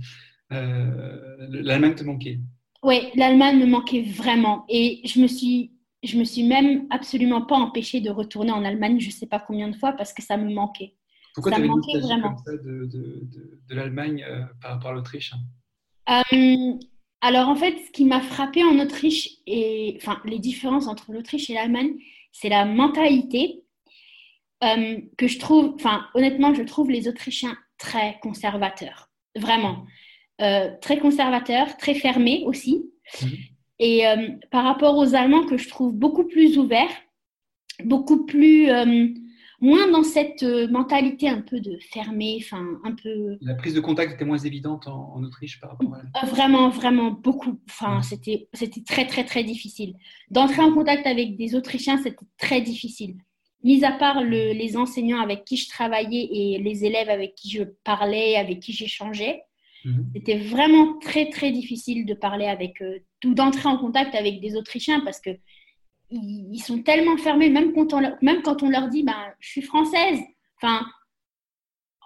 L'Allemagne 0.53 1.95
te 1.95 2.05
manquait. 2.05 2.39
Oui, 2.83 3.09
l'Allemagne 3.15 3.59
me 3.59 3.67
manquait 3.67 4.03
vraiment. 4.03 4.65
Et 4.69 5.01
je 5.05 5.21
me 5.21 5.27
suis 5.27 5.73
je 6.03 6.19
me 6.19 6.25
suis 6.25 6.43
même 6.43 6.87
absolument 6.91 7.43
pas 7.43 7.57
empêchée 7.57 8.01
de 8.01 8.11
retourner 8.11 8.51
en 8.51 8.65
Allemagne, 8.65 8.99
je 8.99 9.07
ne 9.07 9.13
sais 9.13 9.27
pas 9.27 9.39
combien 9.39 9.69
de 9.69 9.77
fois, 9.77 9.93
parce 9.93 10.13
que 10.13 10.23
ça 10.23 10.37
me 10.37 10.53
manquait. 10.53 10.97
Pourquoi 11.35 11.53
tu 11.53 11.63
manquait 11.63 11.99
vraiment 12.01 12.35
comme 12.35 12.45
ça 12.45 12.53
de, 12.53 12.87
de, 12.87 13.29
de, 13.69 13.75
l'Allemagne 13.75 14.25
euh, 14.29 14.43
par 14.61 14.73
rapport 14.73 14.91
à 14.91 14.95
l'Autriche 14.95 15.33
euh, 16.11 16.73
Alors 17.21 17.49
en 17.49 17.55
fait, 17.55 17.79
ce 17.87 17.91
qui 17.91 18.05
m'a 18.05 18.21
frappé 18.21 18.63
en 18.65 18.79
Autriche, 18.81 19.31
et 19.47 19.97
enfin 19.97 20.21
les 20.25 20.39
différences 20.39 20.89
entre 20.89 21.13
l'Autriche 21.13 21.49
et 21.49 21.55
l'Allemagne, 21.55 21.95
c'est 22.33 22.49
la 22.49 22.65
mentalité 22.65 23.63
euh, 24.65 25.01
que 25.17 25.27
je 25.27 25.39
trouve, 25.39 25.75
enfin 25.77 26.07
honnêtement, 26.15 26.53
je 26.53 26.63
trouve 26.63 26.91
les 26.91 27.09
Autrichiens 27.09 27.57
très 27.79 28.19
conservateurs, 28.21 29.11
vraiment. 29.37 29.87
Très 30.81 30.99
conservateurs, 30.99 31.77
très 31.77 31.95
fermés 31.95 32.43
aussi. 32.47 32.85
Mhm. 33.23 33.31
Et 33.83 34.07
euh, 34.07 34.29
par 34.53 34.65
rapport 34.65 34.97
aux 34.97 35.17
Allemands 35.17 35.45
que 35.45 35.57
je 35.57 35.69
trouve 35.69 35.93
beaucoup 35.93 36.25
plus 36.25 36.57
ouverts, 36.57 37.03
beaucoup 37.85 38.25
plus 38.27 38.71
euh, 38.71 39.09
moins 39.61 39.91
dans 39.91 40.05
cette 40.05 40.45
euh, 40.45 40.69
mentalité 40.69 41.29
un 41.29 41.41
peu 41.41 41.59
de 41.59 41.77
fermé, 41.91 42.39
enfin 42.41 42.65
un 42.85 42.95
peu. 42.95 43.39
La 43.41 43.55
prise 43.55 43.75
de 43.75 43.81
contact 43.81 44.13
était 44.13 44.25
moins 44.25 44.39
évidente 44.39 44.87
en, 44.87 45.21
Autriche 45.25 45.59
par 45.59 45.71
rapport 45.71 45.97
à. 46.15 46.27
Vraiment, 46.27 46.69
vraiment 46.69 47.11
beaucoup. 47.11 47.59
Enfin, 47.69 48.03
c'était 48.03 48.49
c'était 48.53 48.83
très 48.83 49.05
très 49.07 49.25
très 49.25 49.43
difficile. 49.43 49.95
D'entrer 50.31 50.63
en 50.63 50.73
contact 50.73 51.05
avec 51.05 51.37
des 51.37 51.57
Autrichiens, 51.57 51.99
c'était 51.99 52.27
très 52.39 52.61
difficile. 52.61 53.17
Mis 53.65 53.85
à 53.85 53.91
part 53.93 54.23
les 54.23 54.77
enseignants 54.77 55.21
avec 55.21 55.45
qui 55.45 55.57
je 55.57 55.69
travaillais 55.69 56.29
et 56.31 56.59
les 56.59 56.85
élèves 56.85 57.09
avec 57.09 57.35
qui 57.35 57.51
je 57.51 57.65
parlais, 57.85 58.37
avec 58.37 58.61
qui 58.61 58.73
j'échangeais, 58.73 59.43
Mhm. 59.85 60.11
C'était 60.15 60.39
vraiment 60.39 60.99
très 60.99 61.29
très 61.31 61.51
difficile 61.51 62.07
de 62.07 62.15
parler 62.15 62.47
avec 62.47 62.81
eux, 62.83 63.01
d'entrer 63.25 63.69
en 63.69 63.79
contact 63.79 64.15
avec 64.15 64.41
des 64.41 64.57
Autrichiens 64.57 65.01
parce 65.01 65.21
que 65.21 65.31
ils, 66.11 66.61
sont 66.61 66.83
tellement 66.83 67.17
fermés, 67.17 67.49
même 67.49 67.73
quand 67.73 67.95
on 67.95 68.01
leur, 68.01 68.17
même 68.21 68.43
quand 68.43 68.63
on 68.63 68.69
leur 68.69 68.89
dit 68.89 69.03
ben, 69.03 69.33
je 69.41 69.49
suis 69.49 69.63
française. 69.63 70.19
Enfin, 70.61 70.85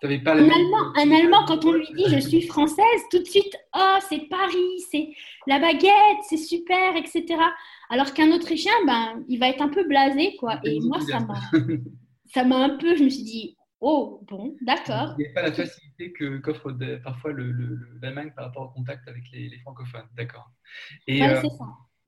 pas 0.00 0.34
un, 0.34 0.48
Allemand, 0.48 0.92
un 0.94 1.10
Allemand, 1.10 1.44
quand 1.46 1.64
on 1.64 1.72
lui 1.72 1.86
dit 1.96 2.04
je 2.08 2.18
suis 2.18 2.42
française, 2.42 3.02
tout 3.10 3.18
de 3.18 3.24
suite, 3.24 3.56
oh, 3.74 3.96
c'est 4.08 4.28
Paris, 4.28 4.80
c'est 4.90 5.08
la 5.46 5.58
baguette, 5.58 6.22
c'est 6.28 6.36
super, 6.36 6.96
etc. 6.96 7.24
Alors 7.90 8.12
qu'un 8.12 8.30
Autrichien, 8.32 8.72
ben, 8.86 9.24
il 9.28 9.38
va 9.38 9.48
être 9.48 9.62
un 9.62 9.68
peu 9.68 9.84
blasé, 9.84 10.36
quoi. 10.38 10.60
Et 10.64 10.78
moi, 10.80 11.00
ça 11.00 11.20
m'a, 11.20 11.40
ça 12.34 12.44
m'a 12.44 12.56
un 12.56 12.76
peu, 12.76 12.96
je 12.96 13.04
me 13.04 13.08
suis 13.08 13.24
dit, 13.24 13.55
Oh, 13.80 14.22
bon, 14.26 14.56
d'accord. 14.62 15.14
Il 15.18 15.22
n'y 15.22 15.26
a 15.28 15.32
pas 15.34 15.42
la 15.42 15.52
facilité 15.52 16.12
que, 16.12 16.38
qu'offre 16.38 16.74
parfois 17.02 17.32
l'Allemagne 18.00 18.32
par 18.34 18.46
rapport 18.46 18.62
au 18.62 18.68
contact 18.68 19.06
avec 19.06 19.24
les, 19.32 19.58
francophones. 19.58 20.08
D'accord. 20.16 20.50
Et 21.06 21.22
euh, 21.22 21.42
ça. 21.42 21.48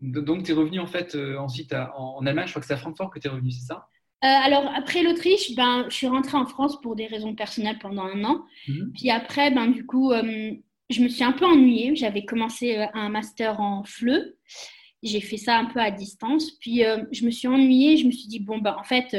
Donc, 0.00 0.44
tu 0.44 0.52
es 0.52 0.54
revenu 0.54 0.78
en 0.78 0.87
fait 0.87 1.14
euh, 1.14 1.37
ensuite 1.37 1.75
en, 1.75 2.25
Allemagne. 2.25 2.46
Je 2.46 2.52
crois 2.52 2.60
que 2.60 2.66
c'est 2.66 2.75
à 2.75 2.78
Francfort 2.78 3.10
que 3.10 3.18
tu 3.18 3.26
es 3.26 3.30
revenu, 3.30 3.50
c'est 3.50 3.66
ça? 3.66 3.87
Euh, 4.25 4.26
alors, 4.26 4.72
après 4.75 5.02
l'Autriche, 5.02 5.54
ben, 5.54 5.87
je 5.90 5.94
suis 5.94 6.06
rentrée 6.06 6.38
en 6.38 6.46
France 6.46 6.80
pour 6.80 6.96
des 6.96 7.06
raisons 7.06 7.34
personnelles 7.34 7.78
pendant 7.78 8.04
un 8.04 8.25
an. 8.25 8.44
Mhm. 8.66 8.92
Puis 8.94 9.10
après, 9.10 9.50
ben, 9.50 9.68
du 9.68 9.84
coup, 9.84 10.12
je 10.12 11.02
me 11.02 11.08
suis 11.08 11.25
un 11.25 11.32
peu 11.32 11.44
ennuyée. 11.44 11.94
J'avais 11.94 12.25
commencé 12.25 12.87
un 12.94 13.10
master 13.10 13.60
en 13.60 13.84
FLE. 13.84 14.37
J'ai 15.02 15.20
fait 15.20 15.37
ça 15.37 15.58
un 15.58 15.66
peu 15.66 15.80
à 15.80 15.90
distance. 15.90 16.50
Puis, 16.52 16.82
je 17.12 17.26
me 17.26 17.30
suis 17.30 17.46
ennuyée. 17.46 17.98
Je 17.98 18.06
me 18.06 18.10
suis 18.10 18.26
dit, 18.26 18.40
bon, 18.40 18.58
ben, 18.58 18.75
en 18.78 18.84
fait, 18.84 19.14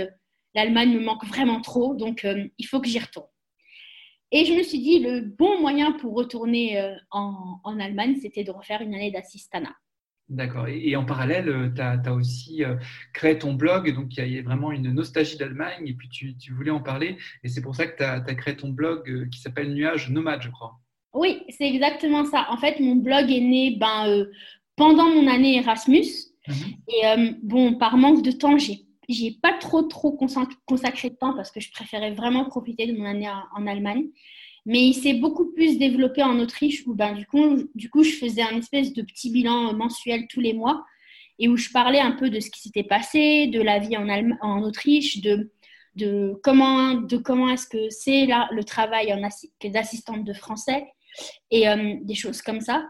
l'Allemagne 0.56 0.94
me 0.94 1.04
manque 1.04 1.26
vraiment 1.26 1.62
trop, 1.62 1.96
donc 1.96 2.26
euh, 2.26 2.46
il 2.58 2.66
faut 2.66 2.80
que 2.80 2.88
j'y 2.88 3.00
retourne. 3.00 3.28
Et 4.32 4.46
je 4.46 4.54
me 4.54 4.62
suis 4.62 4.80
dit, 4.80 5.00
le 5.00 5.22
bon 5.22 5.60
moyen 5.60 5.94
pour 5.94 6.14
retourner 6.14 6.80
euh, 6.80 6.94
en, 7.12 7.80
Allemagne, 7.80 8.18
c'était 8.22 8.44
de 8.44 8.52
refaire 8.52 8.82
une 8.82 8.94
année 8.94 9.12
d'assistanat. 9.12 9.76
D'accord. 10.28 10.68
Et, 10.68 10.96
en 10.96 11.06
parallèle, 11.06 11.50
euh, 11.50 11.70
tu 11.74 11.82
as, 11.82 12.14
aussi 12.14 12.62
créé 13.14 13.40
ton 13.40 13.54
blog, 13.54 13.94
donc 13.96 14.16
il 14.16 14.32
y 14.32 14.38
a 14.38 14.42
vraiment 14.44 14.72
une 14.72 14.92
nostalgie 14.92 15.38
d'Allemagne, 15.38 15.88
et 15.88 15.94
puis 15.94 16.10
tu, 16.10 16.54
voulais 16.54 16.72
en 16.72 16.82
parler, 16.82 17.18
et 17.44 17.50
c'est 17.50 17.62
pour 17.62 17.76
ça 17.76 17.88
que 17.88 17.98
tu 17.98 18.04
as, 18.04 18.22
créé 18.36 18.56
ton 18.56 18.70
blog 18.70 19.30
qui 19.30 19.40
s'appelle 19.40 19.74
Nuage 19.74 20.10
Nomade, 20.12 20.44
je 20.44 20.50
crois. 20.50 20.80
Oui, 21.14 21.42
c'est 21.50 21.68
exactement 21.68 22.24
ça. 22.26 22.46
En 22.52 22.58
fait, 22.58 22.80
mon 22.80 22.96
blog 22.96 23.32
est 23.32 23.40
né 23.40 23.78
ben, 23.80 24.28
pendant 24.76 25.10
mon 25.10 25.28
année 25.28 25.58
Erasmus, 25.58 26.06
mhm. 26.48 26.56
et 26.88 27.34
bon, 27.42 27.74
par 27.74 27.98
manque 27.98 28.24
de 28.24 28.32
temps, 28.32 28.60
j'ai 28.60 28.86
j'ai 29.10 29.32
pas 29.42 29.54
trop 29.54 29.82
trop 29.82 30.12
consacré 30.12 31.10
de 31.10 31.16
temps 31.16 31.34
parce 31.34 31.52
que 31.52 31.60
je 31.60 31.72
préférais 31.72 32.12
vraiment 32.12 32.46
profiter 32.46 32.86
de 32.86 32.98
mon 32.98 33.06
année 33.06 33.30
en 33.56 33.68
Allemagne. 33.68 34.06
Mais 34.66 34.86
il 34.86 34.94
s'est 34.94 35.16
beaucoup 35.16 35.52
plus 35.52 35.78
développé 35.78 36.22
en 36.22 36.40
Autriche 36.40 36.86
où 36.86 36.94
ben, 36.94 37.14
du, 37.14 37.26
coup, 37.26 37.64
du 37.76 37.90
coup 37.90 38.04
je 38.04 38.12
faisais 38.12 38.44
un 38.44 38.58
espèce 38.58 38.94
de 38.94 39.02
petit 39.02 39.32
bilan 39.32 39.74
mensuel 39.74 40.28
tous 40.28 40.42
les 40.42 40.54
mois 40.54 40.86
et 41.40 41.48
où 41.48 41.58
je 41.58 41.70
parlais 41.70 42.00
un 42.00 42.12
peu 42.12 42.30
de 42.30 42.40
ce 42.40 42.52
qui 42.52 42.62
s'était 42.62 42.84
passé, 42.84 43.48
de 43.48 43.62
la 43.62 43.80
vie 43.80 43.98
en, 43.98 44.08
en 44.42 44.62
Autriche, 44.62 45.22
de, 45.22 45.52
de 45.96 46.40
comment, 46.44 46.96
de 46.96 47.18
comment 47.18 47.50
est-ce 47.50 47.68
que 47.68 47.90
c'est 47.90 48.26
là 48.26 48.48
le 48.52 48.64
travail 48.64 49.14
d'assistante 49.64 50.24
de 50.24 50.34
français 50.34 50.86
et 51.50 51.68
euh, 51.68 51.96
des 52.02 52.16
choses 52.16 52.42
comme 52.42 52.62
ça. 52.62 52.86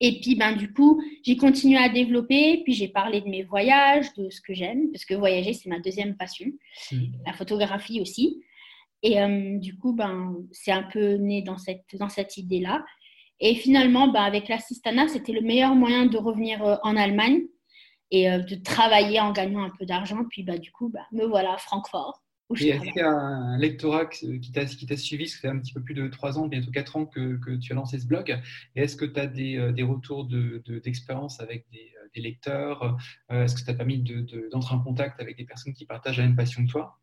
Et 0.00 0.18
puis, 0.20 0.34
ben, 0.34 0.56
du 0.56 0.72
coup, 0.72 1.02
j'ai 1.22 1.36
continué 1.36 1.76
à 1.76 1.90
développer, 1.90 2.62
puis 2.64 2.72
j'ai 2.72 2.88
parlé 2.88 3.20
de 3.20 3.28
mes 3.28 3.42
voyages, 3.42 4.12
de 4.14 4.30
ce 4.30 4.40
que 4.40 4.54
j'aime, 4.54 4.90
parce 4.92 5.04
que 5.04 5.14
voyager, 5.14 5.52
c'est 5.52 5.68
ma 5.68 5.78
deuxième 5.78 6.16
passion, 6.16 6.46
mmh. 6.90 6.96
la 7.26 7.32
photographie 7.34 8.00
aussi. 8.00 8.42
Et 9.02 9.20
euh, 9.20 9.58
du 9.58 9.76
coup, 9.76 9.92
ben, 9.92 10.36
c'est 10.52 10.72
un 10.72 10.82
peu 10.82 11.14
né 11.14 11.42
dans 11.42 11.58
cette, 11.58 11.84
dans 11.98 12.08
cette 12.08 12.36
idée-là. 12.36 12.84
Et 13.40 13.54
finalement, 13.54 14.08
ben, 14.08 14.22
avec 14.22 14.48
l'assistana, 14.48 15.08
c'était 15.08 15.32
le 15.32 15.42
meilleur 15.42 15.74
moyen 15.74 16.06
de 16.06 16.16
revenir 16.16 16.64
euh, 16.64 16.76
en 16.82 16.96
Allemagne 16.96 17.42
et 18.10 18.30
euh, 18.30 18.38
de 18.38 18.54
travailler 18.56 19.20
en 19.20 19.32
gagnant 19.32 19.62
un 19.62 19.70
peu 19.78 19.86
d'argent. 19.86 20.24
Puis, 20.28 20.42
ben, 20.42 20.58
du 20.58 20.72
coup, 20.72 20.88
ben, 20.88 21.04
me 21.12 21.24
voilà 21.24 21.54
à 21.54 21.58
Francfort. 21.58 22.22
Et 22.58 22.68
est-ce 22.68 22.82
qu'il 22.82 22.96
y 22.96 23.00
a 23.00 23.10
un 23.10 23.58
lectorat 23.58 24.06
qui 24.06 24.50
t'a 24.52 24.96
suivi? 24.96 25.28
Ça 25.28 25.38
fait 25.38 25.48
un 25.48 25.58
petit 25.58 25.72
peu 25.72 25.82
plus 25.82 25.94
de 25.94 26.08
trois 26.08 26.38
ans, 26.38 26.48
bientôt 26.48 26.70
quatre 26.70 26.96
ans 26.96 27.06
que, 27.06 27.36
que 27.36 27.56
tu 27.56 27.72
as 27.72 27.76
lancé 27.76 27.98
ce 27.98 28.06
blog. 28.06 28.36
Et 28.74 28.82
est-ce 28.82 28.96
que 28.96 29.04
tu 29.04 29.20
as 29.20 29.26
des, 29.26 29.56
euh, 29.56 29.72
des 29.72 29.82
retours 29.84 30.26
d'expérience 30.84 31.38
de, 31.38 31.44
avec 31.44 31.66
des, 31.70 31.92
euh, 31.96 32.08
des 32.14 32.20
lecteurs? 32.22 32.96
Euh, 33.30 33.44
Est-ce 33.44 33.54
que 33.54 33.60
ça 33.60 33.66
t'a 33.66 33.74
permis 33.74 34.02
d'entrer 34.50 34.74
en 34.74 34.80
contact 34.80 35.20
avec 35.20 35.36
des 35.36 35.44
personnes 35.44 35.72
qui 35.74 35.84
partagent 35.84 36.18
la 36.18 36.24
même 36.24 36.36
passion 36.36 36.64
que 36.64 36.70
toi? 36.70 36.96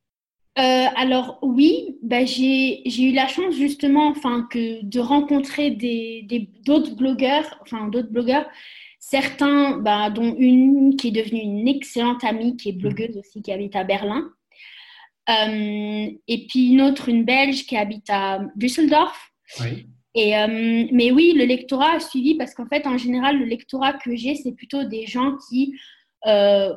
Alors 0.95 1.37
oui, 1.43 1.97
bah, 2.01 2.25
j'ai 2.25 2.81
eu 2.87 3.13
la 3.13 3.27
chance 3.27 3.55
justement 3.55 4.07
enfin, 4.07 4.47
que 4.49 4.83
de 4.83 4.99
rencontrer 4.99 5.69
d'autres 6.65 6.95
blogueurs, 6.95 7.59
enfin 7.61 7.87
d'autres 7.89 8.09
blogueurs, 8.09 8.47
certains 8.99 9.77
bah, 9.77 10.09
dont 10.09 10.35
une 10.35 10.95
qui 10.95 11.09
est 11.09 11.11
devenue 11.11 11.41
une 11.41 11.67
excellente 11.67 12.23
amie, 12.23 12.57
qui 12.57 12.69
est 12.69 12.73
blogueuse 12.73 13.17
aussi, 13.17 13.43
qui 13.43 13.51
habite 13.51 13.75
à 13.75 13.83
Berlin. 13.83 14.31
Euh, 15.29 16.09
et 16.27 16.47
puis 16.47 16.71
une 16.71 16.81
autre, 16.81 17.09
une 17.09 17.25
Belge 17.25 17.65
qui 17.65 17.75
habite 17.75 18.09
à 18.09 18.39
Düsseldorf. 18.55 19.31
Et, 20.15 20.37
euh, 20.37 20.87
mais 20.91 21.11
oui, 21.11 21.33
le 21.33 21.45
lectorat 21.45 21.95
a 21.95 21.99
suivi 21.99 22.35
parce 22.35 22.53
qu'en 22.53 22.67
fait, 22.67 22.87
en 22.87 22.97
général, 22.97 23.37
le 23.37 23.45
lectorat 23.45 23.93
que 23.93 24.15
j'ai, 24.15 24.35
c'est 24.35 24.53
plutôt 24.53 24.83
des 24.83 25.05
gens 25.05 25.37
qui 25.49 25.77
euh, 26.25 26.73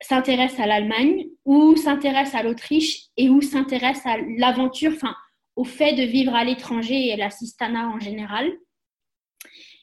s'intéressent 0.00 0.60
à 0.60 0.66
l'Allemagne 0.66 1.26
ou 1.44 1.76
s'intéressent 1.76 2.40
à 2.40 2.42
l'Autriche 2.42 3.06
et 3.16 3.28
ou 3.28 3.42
s'intéressent 3.42 4.06
à 4.06 4.16
l'aventure, 4.38 4.92
enfin, 4.94 5.14
au 5.56 5.64
fait 5.64 5.92
de 5.94 6.02
vivre 6.02 6.34
à 6.34 6.44
l'étranger 6.44 7.08
et 7.08 7.16
l'assistanat 7.16 7.88
en 7.88 7.98
général. 7.98 8.50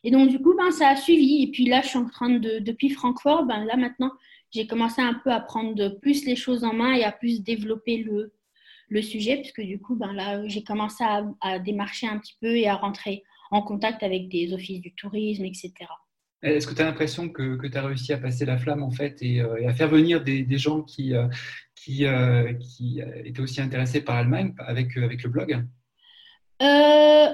Et 0.04 0.12
donc, 0.12 0.30
du 0.30 0.40
coup, 0.40 0.56
ben, 0.56 0.72
ça 0.72 0.90
a 0.90 0.96
suivi. 0.96 1.44
Et 1.44 1.52
puis 1.52 1.66
là, 1.66 1.82
je 1.82 1.90
suis 1.90 1.98
en 1.98 2.06
train 2.08 2.30
de, 2.30 2.60
depuis 2.60 2.90
Francfort, 2.90 3.44
ben, 3.44 3.66
là 3.66 3.76
maintenant, 3.76 4.12
j'ai 4.56 4.68
commencé 4.68 5.02
un 5.02 5.14
peu 5.14 5.32
à 5.32 5.40
prendre 5.40 5.90
plus 6.00 6.26
les 6.26 6.36
choses 6.36 6.64
en 6.64 6.74
main 6.74 6.94
et 6.94 7.04
à 7.04 7.12
plus 7.12 7.44
développer 7.44 7.98
le, 7.98 8.34
le 8.90 9.02
sujet, 9.02 9.38
puisque 9.38 9.62
du 9.62 9.80
coup, 9.80 9.96
ben 9.96 10.14
là, 10.14 10.48
j'ai 10.48 10.64
commencé 10.64 11.04
à, 11.04 11.60
démarcher 11.60 12.08
un 12.08 12.20
petit 12.20 12.36
peu 12.42 12.56
et 12.56 12.68
à 12.68 12.76
rentrer 12.76 13.24
en 13.52 13.62
contact 13.62 14.04
avec 14.04 14.30
des 14.30 14.54
offices 14.54 14.82
du 14.82 14.94
tourisme, 14.96 15.46
etc. 15.46 15.74
Est-ce 16.42 16.68
que 16.68 16.76
tu 16.76 16.82
as 16.82 16.86
l'impression 16.86 17.30
que, 17.30 17.58
que 17.58 17.68
tu 17.68 17.78
as 17.78 17.86
réussi 17.86 18.14
à 18.14 18.18
passer 18.18 18.46
la 18.46 18.58
flamme 18.58 18.84
en 18.84 18.92
fait 18.92 19.22
et, 19.22 19.42
euh, 19.42 19.68
à 19.68 19.74
faire 19.74 19.88
venir 19.88 20.24
des, 20.24 20.44
des 20.44 20.58
gens 20.58 20.82
qui, 20.84 21.16
euh, 21.16 21.28
qui, 21.76 22.06
euh, 22.06 22.54
qui, 22.54 23.02
étaient 23.24 23.42
aussi 23.42 23.62
intéressés 23.62 24.02
par 24.02 24.16
l'Allemagne 24.16 24.54
avec, 24.60 24.96
avec 24.98 25.24
le 25.24 25.30
blog? 25.30 25.66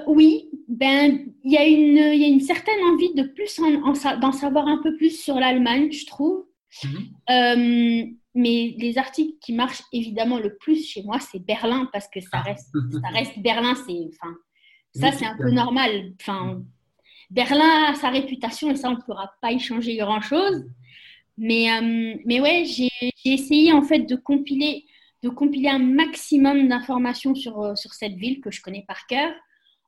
Oui, 0.06 0.50
ben 0.68 1.26
il 1.44 1.52
y, 1.52 1.56
a 1.56 1.64
une, 1.64 1.96
y 1.96 2.24
a 2.24 2.28
une 2.28 2.40
certaine 2.40 2.82
envie 2.92 3.14
de 3.14 3.22
plus 3.22 3.60
d'en 4.20 4.32
savoir 4.32 4.66
un 4.66 4.80
peu 4.82 4.96
plus 4.96 5.20
sur 5.20 5.36
l'Allemagne, 5.36 5.92
je 5.92 6.06
trouve. 6.06 6.44
Mhm. 6.84 7.08
Euh, 7.30 8.06
mais 8.34 8.74
les 8.78 8.98
articles 8.98 9.38
qui 9.40 9.52
marchent 9.52 9.82
évidemment 9.92 10.38
le 10.38 10.56
plus 10.56 10.86
chez 10.86 11.02
moi, 11.02 11.18
c'est 11.20 11.38
Berlin, 11.38 11.88
parce 11.92 12.08
que 12.08 12.20
ça 12.20 12.28
ah. 12.32 12.42
reste, 12.42 12.70
ça 12.92 13.08
reste 13.08 13.38
Berlin, 13.38 13.74
c'est, 13.74 14.08
enfin, 14.08 14.34
ça 14.94 15.12
c'est 15.12 15.26
un 15.26 15.36
peu 15.36 15.50
normal. 15.50 16.12
Enfin, 16.20 16.62
Berlin 17.30 17.84
a 17.88 17.94
sa 17.94 18.10
réputation 18.10 18.70
et 18.70 18.76
ça, 18.76 18.88
on 18.88 18.96
ne 18.96 19.00
pourra 19.00 19.32
pas 19.40 19.52
y 19.52 19.58
changer 19.58 19.96
grand-chose. 19.96 20.64
Mais, 21.38 21.70
euh, 21.72 22.14
mais 22.26 22.40
ouais, 22.40 22.64
j'ai, 22.64 22.90
essayé 23.24 23.72
en 23.72 23.82
fait 23.82 24.00
de 24.00 24.16
compiler, 24.16 24.84
de 25.22 25.28
compiler 25.28 25.68
un 25.68 25.78
maximum 25.78 26.68
d'informations 26.68 27.34
sur, 27.34 27.60
euh, 27.62 27.74
sur 27.74 27.94
cette 27.94 28.14
ville 28.14 28.40
que 28.40 28.50
je 28.50 28.60
connais 28.60 28.84
par 28.86 29.06
cœur, 29.06 29.32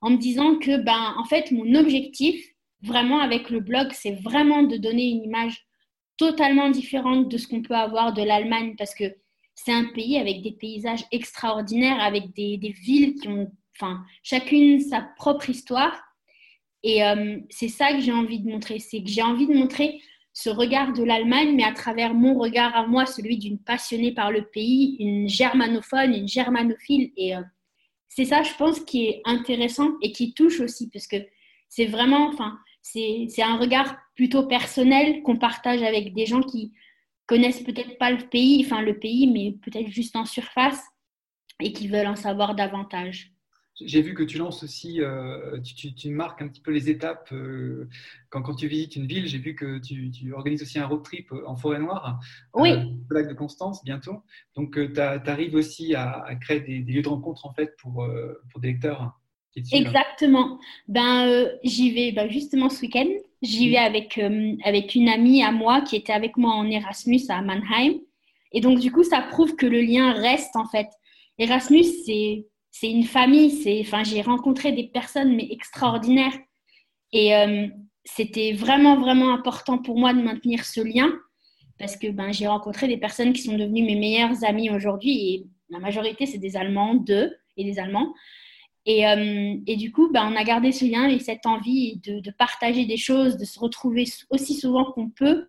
en 0.00 0.10
me 0.10 0.16
disant 0.16 0.56
que, 0.58 0.76
ben, 0.78 1.14
en 1.18 1.24
fait, 1.24 1.50
mon 1.50 1.74
objectif, 1.74 2.42
vraiment 2.82 3.20
avec 3.20 3.50
le 3.50 3.60
blog, 3.60 3.88
c'est 3.92 4.12
vraiment 4.22 4.62
de 4.62 4.76
donner 4.76 5.08
une 5.08 5.24
image 5.24 5.66
totalement 6.16 6.70
différente 6.70 7.28
de 7.28 7.38
ce 7.38 7.48
qu'on 7.48 7.62
peut 7.62 7.74
avoir 7.74 8.12
de 8.12 8.22
l'Allemagne 8.22 8.74
parce 8.76 8.94
que 8.94 9.04
c'est 9.54 9.72
un 9.72 9.86
pays 9.86 10.18
avec 10.18 10.42
des 10.42 10.52
paysages 10.52 11.04
extraordinaires, 11.12 12.00
avec 12.00 12.32
des, 12.34 12.58
villes 12.82 13.14
qui 13.14 13.28
ont 13.28 13.50
enfin, 13.76 14.04
chacune 14.22 14.80
sa 14.80 15.00
propre 15.16 15.50
histoire. 15.50 16.02
Et 16.82 17.04
euh, 17.04 17.38
c'est 17.50 17.68
ça 17.68 17.92
que 17.92 18.00
j'ai 18.00 18.12
envie 18.12 18.40
de 18.40 18.48
montrer, 18.48 18.78
c'est 18.78 19.02
que 19.02 19.08
j'ai 19.08 19.22
envie 19.22 19.46
de 19.46 19.54
montrer 19.54 20.00
ce 20.32 20.50
regard 20.50 20.92
de 20.92 21.04
l'Allemagne, 21.04 21.54
mais 21.54 21.62
à 21.62 21.72
travers 21.72 22.12
mon 22.12 22.36
regard 22.38 22.74
à 22.74 22.86
moi, 22.86 23.06
celui 23.06 23.38
d'une 23.38 23.58
passionnée 23.58 24.12
par 24.12 24.32
le 24.32 24.44
pays, 24.44 24.96
une 24.98 25.28
germanophone, 25.28 26.12
une 26.12 26.28
germanophile. 26.28 27.12
Et 27.16 27.36
euh, 27.36 27.40
c'est 28.08 28.24
ça, 28.24 28.42
je 28.42 28.52
pense, 28.58 28.80
qui 28.80 29.06
est 29.06 29.22
intéressant 29.24 29.92
et 30.02 30.10
qui 30.10 30.34
touche 30.34 30.60
aussi, 30.60 30.90
parce 30.90 31.06
que 31.06 31.16
c'est 31.74 31.86
vraiment, 31.86 32.28
enfin, 32.28 32.56
c'est 32.82 33.42
un 33.42 33.56
regard 33.56 33.96
plutôt 34.14 34.46
personnel 34.46 35.22
qu'on 35.22 35.36
partage 35.36 35.82
avec 35.82 36.14
des 36.14 36.24
gens 36.24 36.40
qui 36.40 36.72
connaissent 37.26 37.64
peut-être 37.64 37.98
pas 37.98 38.12
le 38.12 38.28
pays, 38.28 38.64
enfin 38.64 38.80
le 38.80 38.96
pays, 38.96 39.26
mais 39.26 39.56
peut-être 39.64 39.88
juste 39.88 40.14
en 40.14 40.24
surface 40.24 40.80
et 41.60 41.72
qui 41.72 41.88
veulent 41.88 42.06
en 42.06 42.14
savoir 42.14 42.54
davantage. 42.54 43.32
J'ai 43.80 44.02
vu 44.02 44.14
que 44.14 44.22
tu 44.22 44.38
lances 44.38 44.62
aussi, 44.62 45.02
euh, 45.02 45.60
tu, 45.60 46.10
marques 46.10 46.40
un 46.42 46.46
petit 46.46 46.60
peu 46.60 46.70
les 46.70 46.88
étapes 46.88 47.30
euh, 47.32 47.88
quand, 48.30 48.42
quand, 48.42 48.54
tu 48.54 48.68
visites 48.68 48.94
une 48.94 49.08
ville. 49.08 49.26
J'ai 49.26 49.38
vu 49.38 49.56
que 49.56 49.78
tu, 49.78 50.32
organises 50.32 50.62
aussi 50.62 50.78
un 50.78 50.86
road 50.86 51.02
trip 51.02 51.32
en 51.44 51.56
forêt 51.56 51.80
noire, 51.80 52.20
oui. 52.54 52.70
au 53.10 53.14
lac 53.14 53.26
de 53.26 53.34
Constance 53.34 53.82
bientôt. 53.82 54.22
Donc, 54.54 54.78
euh, 54.78 54.92
tu 54.92 55.00
arrives 55.00 55.56
aussi 55.56 55.96
à, 55.96 56.36
créer 56.40 56.60
des, 56.60 56.82
des, 56.82 56.92
lieux 56.92 57.02
de 57.02 57.08
rencontre 57.08 57.46
en 57.46 57.52
fait 57.52 57.74
pour, 57.78 58.08
pour 58.52 58.60
des 58.60 58.68
lecteurs. 58.68 59.18
Exactement. 59.72 60.58
Ben, 60.88 61.28
euh, 61.28 61.48
j'y 61.62 61.90
vais 61.92 62.12
ben, 62.12 62.30
justement 62.30 62.68
ce 62.68 62.82
week-end. 62.82 63.06
J'y 63.42 63.70
vais 63.70 63.76
avec, 63.76 64.18
euh, 64.18 64.56
avec 64.64 64.94
une 64.94 65.08
amie 65.08 65.42
à 65.42 65.52
moi 65.52 65.82
qui 65.82 65.96
était 65.96 66.12
avec 66.12 66.36
moi 66.36 66.54
en 66.54 66.68
Erasmus 66.68 67.20
à 67.28 67.42
Mannheim. 67.42 68.00
Et 68.52 68.60
donc, 68.60 68.78
du 68.80 68.90
coup, 68.90 69.04
ça 69.04 69.20
prouve 69.20 69.54
que 69.56 69.66
le 69.66 69.80
lien 69.80 70.12
reste 70.12 70.56
en 70.56 70.66
fait. 70.66 70.88
Erasmus, 71.38 71.84
c'est, 72.06 72.46
c'est 72.70 72.90
une 72.90 73.04
famille. 73.04 73.50
C'est, 73.50 73.80
enfin, 73.80 74.02
j'ai 74.02 74.22
rencontré 74.22 74.72
des 74.72 74.88
personnes 74.88 75.36
mais 75.36 75.46
extraordinaires. 75.50 76.36
Et 77.12 77.36
euh, 77.36 77.66
c'était 78.04 78.52
vraiment, 78.52 78.98
vraiment 78.98 79.32
important 79.32 79.78
pour 79.78 79.98
moi 79.98 80.12
de 80.14 80.22
maintenir 80.22 80.64
ce 80.64 80.80
lien 80.80 81.12
parce 81.78 81.96
que 81.96 82.08
ben, 82.08 82.32
j'ai 82.32 82.46
rencontré 82.46 82.88
des 82.88 82.96
personnes 82.96 83.32
qui 83.32 83.42
sont 83.42 83.56
devenues 83.56 83.82
mes 83.82 83.96
meilleures 83.96 84.44
amies 84.44 84.70
aujourd'hui. 84.70 85.34
Et 85.34 85.46
la 85.70 85.78
majorité, 85.78 86.26
c'est 86.26 86.38
des 86.38 86.56
Allemands, 86.56 86.94
deux 86.94 87.36
et 87.56 87.64
des 87.64 87.78
Allemands. 87.78 88.14
Et, 88.86 89.06
euh, 89.06 89.56
et, 89.66 89.76
du 89.76 89.92
coup, 89.92 90.10
bah, 90.12 90.28
on 90.30 90.36
a 90.36 90.44
gardé 90.44 90.70
ce 90.70 90.84
lien 90.84 91.08
et 91.08 91.18
cette 91.18 91.46
envie 91.46 92.00
de, 92.04 92.30
partager 92.30 92.84
des 92.84 92.98
choses, 92.98 93.36
de 93.38 93.44
se 93.44 93.58
retrouver 93.58 94.04
aussi 94.30 94.54
souvent 94.54 94.84
qu'on 94.92 95.08
peut 95.08 95.48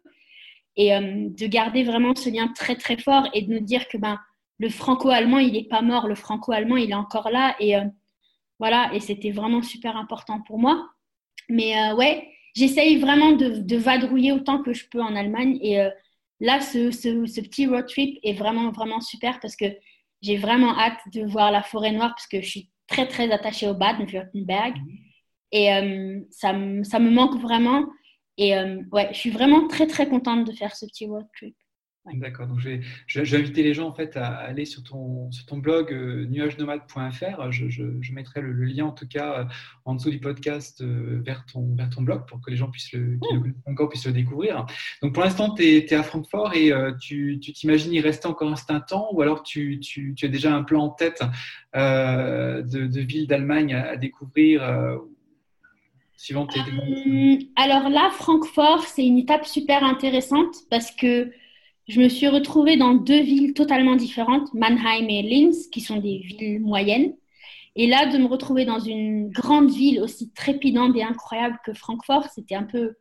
et 0.78 0.96
euh, 0.96 1.30
de 1.30 1.48
garder 1.48 1.84
vraiment 1.84 2.16
ce 2.16 2.30
lien 2.30 2.48
très 2.50 2.76
très 2.76 2.98
fort 2.98 3.28
et 3.34 3.42
de 3.42 3.54
nous 3.54 3.60
dire 3.60 3.88
que 3.88 3.98
ben, 3.98 4.20
le 4.58 4.70
franco-allemand, 4.70 5.40
il 5.40 5.54
n'est 5.54 5.66
pas 5.66 5.82
mort, 5.82 6.08
le 6.08 6.16
franco-allemand, 6.16 6.78
il 6.78 6.92
est 6.92 6.96
encore 6.96 7.30
là. 7.30 7.56
Et 7.60 7.76
euh, 7.76 7.84
voilà, 8.60 8.90
et 8.94 9.02
c'était 9.02 9.32
vraiment 9.32 9.62
super 9.62 9.98
important 9.98 10.42
pour 10.42 10.58
moi. 10.58 10.90
Mais 11.50 11.92
ouais, 11.94 12.28
j'essaye 12.56 12.98
vraiment 12.98 13.34
de, 13.34 13.76
vadrouiller 13.78 14.32
autant 14.32 14.62
que 14.64 14.74
je 14.74 14.88
peux 14.90 15.02
en 15.02 15.16
Allemagne. 15.16 15.60
Et 15.62 15.78
là, 16.40 16.62
ce, 16.62 16.90
petit 17.42 17.68
road 17.68 17.86
trip 17.86 18.18
est 18.24 18.34
vraiment, 18.34 18.72
vraiment 18.72 19.02
super 19.02 19.40
parce 19.42 19.56
que 19.56 19.66
j'ai 20.22 20.38
vraiment 20.38 20.78
hâte 20.80 21.00
de 21.14 21.24
voir 21.24 21.52
la 21.52 21.62
forêt 21.62 21.92
noire 21.92 22.12
parce 22.16 22.28
que 22.28 22.42
je 22.42 22.50
suis 22.50 22.70
très, 22.88 23.08
très 23.08 23.32
attachée 23.32 23.68
au 23.68 23.74
Baden-Württemberg. 23.74 24.76
Mhm. 24.78 24.98
Et 25.52 25.74
euh, 25.74 26.20
ça, 26.32 26.54
ça, 26.84 27.00
me 27.00 27.10
manque 27.10 27.40
vraiment. 27.40 27.86
Et 28.38 28.58
euh, 28.58 28.82
ouais, 28.92 29.10
je 29.14 29.18
suis 29.18 29.30
vraiment 29.30 29.68
très, 29.68 29.88
très 29.88 30.08
contente 30.08 30.46
de 30.46 30.52
faire 30.52 30.76
ce 30.76 30.86
petit 30.86 31.08
road 31.08 31.26
trip. 31.36 31.56
D'accord. 32.14 32.46
Donc, 32.46 32.60
je 32.60 32.70
vais, 32.70 32.82
je, 33.08 33.22
vais, 33.22 33.38
inviter 33.38 33.64
les 33.64 33.74
gens 33.74 33.88
en 33.88 33.94
fait 33.94 34.16
à 34.16 34.28
aller 34.28 34.66
sur 34.66 34.84
ton, 34.84 35.32
sur 35.32 35.46
ton 35.48 35.58
blog 35.58 35.92
euh, 35.92 36.26
nuagenomade.fr. 36.28 37.52
Je, 37.52 37.68
je, 37.68 38.14
mettrai 38.14 38.42
le, 38.42 38.54
lien 38.54 38.86
en 38.86 38.92
tout 38.92 39.08
cas 39.08 39.40
euh, 39.40 39.46
en 39.86 39.96
dessous 39.96 40.12
du 40.12 40.20
podcast 40.20 40.82
euh, 40.82 41.22
vers, 41.26 41.46
ton, 41.52 41.74
vers 41.76 41.90
ton 41.90 42.04
blog 42.04 42.28
pour 42.28 42.42
que 42.42 42.52
les 42.52 42.58
gens 42.58 42.70
puissent 42.70 42.94
le, 42.94 43.18
encore 43.66 43.90
puissent 43.90 44.06
le 44.06 44.12
découvrir. 44.12 44.68
Donc, 45.02 45.16
pour 45.16 45.24
l'instant, 45.24 45.56
tu 45.56 45.64
es, 45.64 45.94
à 45.94 46.04
Francfort 46.04 46.54
et 46.54 46.72
tu 47.02 47.40
t'imagines 47.40 47.94
y 47.94 48.02
rester 48.02 48.28
encore 48.28 48.52
un 48.52 48.56
certain 48.56 48.82
temps 48.82 49.10
ou 49.12 49.22
alors 49.22 49.42
tu, 49.42 49.80
tu, 49.80 50.14
tu, 50.16 50.26
as 50.26 50.30
déjà 50.30 50.54
un 50.54 50.64
plan 50.64 50.84
en 50.84 50.90
tête 50.90 51.24
de, 51.74 52.62
de 52.62 53.02
ville 53.02 53.26
d'Allemagne 53.26 53.74
à, 53.74 53.98
découvrir 53.98 54.62
suivant 56.18 56.46
tes. 56.46 56.60
alors 57.56 57.90
là, 57.90 58.10
Francfort, 58.12 58.84
c'est 58.84 59.06
une 59.06 59.18
étape 59.18 59.46
super 59.46 59.84
intéressante 59.84 60.56
parce 60.70 60.92
que 60.92 61.32
je 61.88 62.02
me 62.02 62.10
suis 62.10 62.28
retrouvée 62.28 62.78
dans 62.78 62.96
deux 62.96 63.22
villes 63.22 63.54
totalement 63.54 63.96
différentes, 63.96 64.54
Mannheim 64.54 65.08
et 65.10 65.22
Linz, 65.22 65.68
qui 65.68 65.82
sont 65.82 65.98
des 65.98 66.20
villes 66.20 66.60
moyennes. 66.60 67.14
Et 67.76 67.88
là, 67.88 68.06
de 68.06 68.18
me 68.18 68.28
retrouver 68.28 68.66
dans 68.66 68.80
une 68.80 69.30
grande 69.30 69.70
ville 69.70 70.02
aussi 70.02 70.32
trépidante 70.32 70.96
et 70.96 71.04
incroyable 71.04 71.60
que 71.66 71.74
Francfort, 71.74 72.26
c'était 72.34 72.56
un 72.56 72.64
peu 72.64 72.96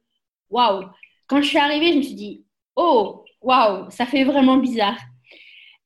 waouh. 0.51 0.85
Quand 1.29 1.41
je 1.41 1.49
suis 1.49 1.59
arrivée, 1.59 1.93
je 1.93 1.99
me 1.99 2.03
suis 2.03 2.15
dit, 2.15 2.45
oh, 2.77 3.25
waouh, 3.41 3.89
ça 3.91 4.07
fait 4.07 4.25
vraiment 4.25 4.57
bizarre. 4.57 4.99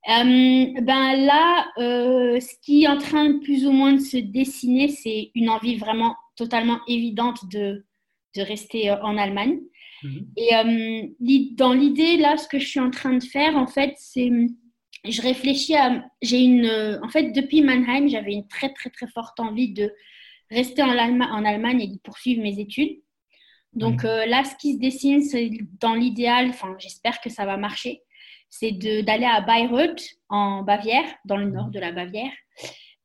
Euh, 0.09 0.67
ben 0.81 1.17
là, 1.17 1.67
euh, 1.79 2.41
ce 2.41 2.55
qui 2.63 2.85
est 2.85 2.89
en 2.89 2.97
train 2.97 3.39
plus 3.41 3.67
ou 3.67 3.73
moins 3.73 3.93
de 3.93 4.01
se 4.01 4.17
dessiner, 4.17 4.89
c'est 4.89 5.31
une 5.35 5.51
envie 5.51 5.77
vraiment 5.77 6.17
totalement 6.35 6.81
évidente 6.89 7.47
de, 7.51 7.85
de 8.35 8.43
rester 8.43 8.91
euh, 8.91 9.03
en 9.03 9.19
Allemagne. 9.19 9.59
Mhm. 10.03 10.29
Et 10.37 11.55
dans 11.55 11.73
l'idée, 11.73 12.17
là, 12.17 12.37
ce 12.37 12.49
que 12.49 12.59
je 12.59 12.67
suis 12.67 12.81
en 12.81 12.91
train 12.91 13.15
de 13.15 13.25
faire, 13.25 13.57
en 13.57 13.67
fait, 13.67 13.95
c'est 13.99 14.31
je 15.05 15.23
réfléchis 15.23 15.77
à. 15.77 16.05
J'ai 16.23 16.41
une. 16.41 17.01
En 17.03 17.09
fait, 17.09 17.31
depuis 17.33 17.63
Mannheim, 17.63 18.09
j'avais 18.09 18.33
une 18.33 18.49
très, 18.49 18.73
très, 18.73 18.91
très 18.91 19.07
forte 19.09 19.39
envie 19.41 19.73
de 19.73 19.93
rester 20.51 20.83
en, 20.83 20.91
en 20.91 21.45
Allemagne 21.45 21.81
et 21.83 21.89
de 21.89 21.99
poursuivre 21.99 22.43
mes 22.43 22.59
études. 22.59 23.01
Donc 23.75 24.03
là, 24.03 24.43
ce 24.45 24.57
qui 24.57 24.75
se 24.75 24.79
dessine, 24.79 25.23
c'est 25.23 25.51
dans 25.81 25.95
l'idéal, 25.95 26.49
enfin, 26.49 26.75
j'espère 26.79 27.21
que 27.21 27.31
ça 27.31 27.47
va 27.47 27.57
marcher 27.57 28.03
c'est 28.51 28.73
d'aller 28.73 29.25
à 29.25 29.41
Bayreuth, 29.41 30.03
en 30.29 30.63
Bavière, 30.63 31.05
dans 31.25 31.37
le 31.37 31.51
nord 31.51 31.69
de 31.69 31.79
la 31.79 31.93
Bavière, 31.93 32.33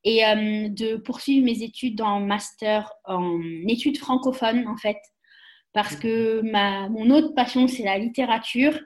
et 0.03 0.25
euh, 0.25 0.69
de 0.69 0.97
poursuivre 0.97 1.45
mes 1.45 1.63
études 1.63 2.01
en 2.01 2.19
master 2.19 2.91
en 3.05 3.39
études 3.67 3.97
francophones, 3.97 4.67
en 4.67 4.77
fait. 4.77 4.97
Parce 5.73 5.95
que 5.95 6.41
ma, 6.41 6.87
mon 6.89 7.09
autre 7.09 7.33
passion, 7.33 7.67
c'est 7.67 7.83
la 7.83 7.97
littérature. 7.97 8.79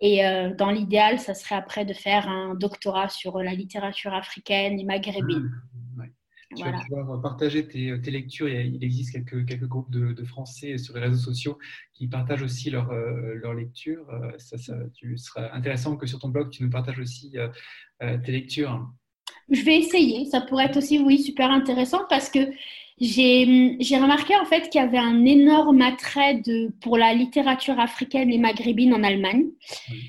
Et 0.00 0.24
euh, 0.24 0.54
dans 0.54 0.70
l'idéal, 0.70 1.18
ça 1.18 1.34
serait 1.34 1.54
après 1.54 1.84
de 1.84 1.92
faire 1.92 2.28
un 2.28 2.54
doctorat 2.54 3.08
sur 3.08 3.38
la 3.38 3.54
littérature 3.54 4.14
africaine 4.14 4.78
et 4.78 4.84
maghrébine. 4.84 5.50
Tu 6.56 6.64
vas 6.64 6.72
pouvoir 6.88 7.22
partager 7.22 7.66
tes, 7.66 8.00
tes, 8.00 8.10
lectures. 8.10 8.48
Il 8.48 8.82
existe 8.82 9.12
quelques, 9.12 9.46
quelques 9.46 9.68
groupes 9.68 9.90
de, 9.90 10.12
de, 10.12 10.24
Français 10.24 10.78
sur 10.78 10.94
les 10.96 11.02
réseaux 11.02 11.30
sociaux 11.30 11.58
qui 11.92 12.08
partagent 12.08 12.42
aussi 12.42 12.70
leurs 12.70 12.92
leur 12.92 13.52
euh, 13.52 13.54
lectures. 13.54 14.08
Euh, 14.10 14.32
ça, 14.38 14.58
ça, 14.58 14.74
tu 14.94 15.16
seras 15.16 15.52
intéressant 15.52 15.96
que 15.96 16.06
sur 16.06 16.18
ton 16.18 16.28
blog, 16.28 16.50
tu 16.50 16.64
nous 16.64 16.70
partages 16.70 16.98
aussi 16.98 17.38
euh, 17.38 18.18
tes 18.18 18.32
lectures. 18.32 18.90
Je 19.50 19.62
vais 19.62 19.78
essayer. 19.78 20.24
Ça 20.26 20.40
pourrait 20.40 20.66
être 20.66 20.76
aussi, 20.76 20.98
oui, 20.98 21.18
super 21.18 21.50
intéressant 21.50 22.00
parce 22.08 22.30
que 22.30 22.38
j'ai 23.00 23.46
remarqué 23.96 24.36
en 24.36 24.44
fait 24.44 24.68
qu'il 24.68 24.80
y 24.80 24.84
avait 24.84 24.98
un 24.98 25.24
énorme 25.24 25.80
attrait 25.80 26.34
de, 26.34 26.72
pour 26.82 26.98
la 26.98 27.14
littérature 27.14 27.80
africaine 27.80 28.30
et 28.30 28.38
maghrébine 28.38 28.92
en 28.92 29.02
Allemagne, 29.02 29.46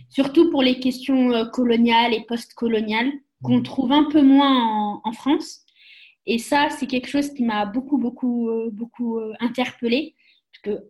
surtout 0.10 0.51
pour 0.51 0.62
les 0.62 0.79
questions 0.79 1.31
coloniales 1.53 2.13
et 2.13 2.25
post-coloniales 2.27 3.12
qu'on 3.43 3.62
trouve 3.62 3.91
un 3.91 4.03
peu 4.03 4.21
moins 4.21 4.55
en, 4.55 5.01
en 5.03 5.13
France. 5.13 5.62
Et 6.25 6.38
ça, 6.38 6.69
c'est 6.69 6.88
quelque 6.88 7.10
chose 7.10 7.33
qui 7.33 7.43
m'a 7.43 7.65
beaucoup, 7.65 7.98
beaucoup, 7.98 8.50
euh, 8.50 8.69
beaucoup 8.71 9.17
euh, 9.17 9.33
interpellée. 9.39 10.15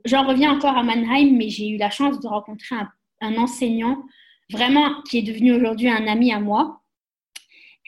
J'en 0.03 0.27
reviens 0.27 0.51
encore 0.53 0.75
à 0.75 0.83
Mannheim, 0.83 1.37
mais 1.37 1.49
j'ai 1.49 1.69
eu 1.69 1.77
la 1.77 1.89
chance 1.89 2.19
de 2.19 2.27
rencontrer 2.27 2.75
un, 3.21 3.37
enseignant 3.37 4.03
vraiment 4.49 5.01
qui 5.03 5.19
est 5.19 5.21
devenu 5.21 5.53
aujourd'hui 5.53 5.89
un 5.89 6.07
ami 6.07 6.33
à 6.33 6.39
moi 6.41 6.80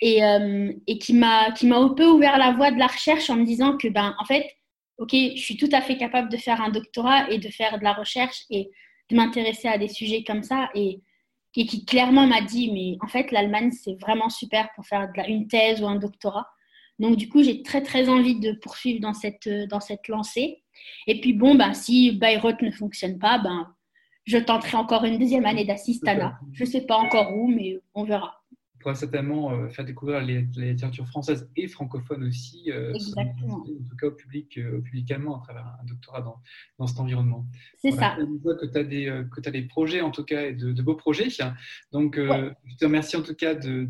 et, 0.04 0.22
euh, 0.22 0.74
et 0.86 0.98
qui 0.98 1.14
m'a 1.14 1.48
un 1.48 1.90
peu 1.90 2.06
ouvert 2.06 2.38
la 2.38 2.52
voie 2.52 2.72
de 2.72 2.78
la 2.78 2.88
recherche 2.88 3.30
en 3.30 3.38
me 3.38 3.46
disant 3.46 3.78
que, 3.78 3.88
ben, 3.88 4.14
en 4.20 4.26
fait, 4.26 4.46
ok, 4.98 5.12
je 5.14 5.42
suis 5.42 5.56
tout 5.56 5.70
à 5.72 5.80
fait 5.80 5.96
capable 5.96 6.30
de 6.30 6.36
faire 6.36 6.62
un 6.62 6.70
doctorat 6.70 7.32
et 7.32 7.38
de 7.38 7.48
faire 7.48 7.80
de 7.80 7.86
la 7.86 7.94
recherche 7.94 8.44
et 8.50 8.70
de 9.10 9.16
m'intéresser 9.16 9.70
à 9.70 9.78
des 9.78 9.88
sujets 9.88 10.26
comme 10.26 10.44
ça. 10.44 10.70
Et, 10.76 11.00
et 11.56 11.66
qui 11.66 11.86
clairement 11.86 12.28
m'a 12.28 12.42
dit, 12.42 12.70
mais 12.74 12.98
en 13.02 13.08
fait, 13.08 13.32
l'Allemagne, 13.32 13.72
c'est 13.72 13.98
vraiment 14.02 14.28
super 14.28 14.68
pour 14.76 14.86
faire 14.86 15.08
de 15.10 15.14
la, 15.16 15.30
une 15.30 15.48
thèse 15.48 15.82
ou 15.82 15.88
un 15.88 15.96
doctorat. 15.96 16.48
Donc, 17.00 17.16
du 17.16 17.30
coup, 17.30 17.42
j'ai 17.42 17.64
très, 17.64 17.82
très 17.82 18.10
envie 18.10 18.38
de 18.38 18.52
poursuivre 18.52 19.00
dans 19.00 19.14
cette, 19.14 19.48
euh, 19.48 19.68
dans 19.68 19.80
cette 19.80 20.10
lancée. 20.10 20.64
Et 21.08 21.22
puis, 21.22 21.32
bon, 21.32 21.56
ben, 21.56 21.74
si 21.74 22.12
Bayreuth 22.12 22.62
ne 22.62 22.72
fonctionne 22.72 23.20
pas, 23.20 23.38
ben, 23.38 23.74
je 24.26 24.38
tenterai 24.38 24.76
encore 24.76 25.06
une 25.06 25.18
deuxième 25.18 25.46
année 25.46 25.64
d'assistanat. 25.64 26.38
Je 26.52 26.66
ne 26.66 26.70
sais 26.70 26.82
pas 26.82 26.98
encore 26.98 27.34
où, 27.34 27.48
mais 27.48 27.80
on 27.94 28.04
verra. 28.04 28.43
Pourra 28.84 28.96
certainement 28.96 29.52
euh, 29.52 29.70
faire 29.70 29.86
découvrir 29.86 30.20
la 30.22 30.66
littérature 30.66 31.08
française 31.08 31.50
et 31.56 31.68
francophone 31.68 32.24
aussi, 32.26 32.70
euh, 32.72 32.94
Exactement. 32.94 33.56
en 33.56 33.64
tout 33.64 33.96
cas 34.00 34.08
au 34.08 34.12
public, 34.12 34.60
au 34.78 34.82
public 34.82 35.10
allemand, 35.12 35.40
à 35.40 35.44
travers 35.44 35.66
un 35.82 35.86
doctorat 35.86 36.22
dans, 36.22 36.42
dans 36.78 36.88
cet 36.88 37.00
environnement. 37.00 37.48
C'est 37.82 37.92
ça. 37.92 38.18
On 38.20 38.38
voit 38.44 38.56
que 38.56 38.66
tu 38.66 38.78
as, 38.78 38.84
des, 38.84 39.08
as 39.08 39.52
des 39.52 39.62
projets, 39.64 40.02
en 40.02 40.12
tout 40.12 40.24
cas, 40.24 40.44
et 40.44 40.54
de, 40.54 40.82
beaux 40.82 40.96
projets. 40.96 41.30
Donc, 41.92 42.18
je 42.18 42.76
te 42.78 42.86
remercie 42.86 43.16
en 43.16 43.24
tout 43.24 43.36
cas 43.36 43.56
de 43.56 43.88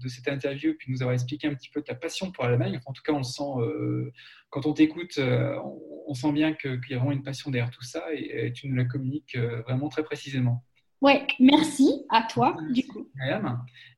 de 0.00 0.08
cette 0.08 0.28
interview 0.28 0.70
et 0.70 0.74
puis 0.74 0.92
nous 0.92 1.02
avoir 1.02 1.14
expliqué 1.14 1.48
un 1.48 1.54
petit 1.54 1.70
peu 1.70 1.82
ta 1.82 1.94
passion 1.94 2.30
pour 2.30 2.44
l'Allemagne. 2.44 2.80
en 2.86 2.92
tout 2.92 3.02
cas, 3.02 3.12
on 3.12 3.22
sent, 3.22 3.42
euh, 3.58 4.12
quand 4.50 4.66
on 4.66 4.72
t'écoute, 4.72 5.18
euh, 5.18 5.58
on, 6.06 6.14
sent 6.14 6.32
bien 6.32 6.52
qu'il 6.52 6.80
y 6.90 6.94
a 6.94 6.98
vraiment 6.98 7.12
une 7.12 7.22
passion 7.22 7.50
derrière 7.50 7.70
tout 7.70 7.82
ça 7.82 8.04
et, 8.12 8.52
tu 8.52 8.68
nous 8.68 8.76
la 8.76 8.84
communiques 8.84 9.36
euh, 9.36 9.62
vraiment 9.62 9.88
très 9.88 10.02
précisément. 10.02 10.64
Ouais, 11.02 11.26
merci 11.38 12.04
à 12.08 12.22
toi, 12.22 12.56
du 12.70 12.86
coup. 12.86 13.08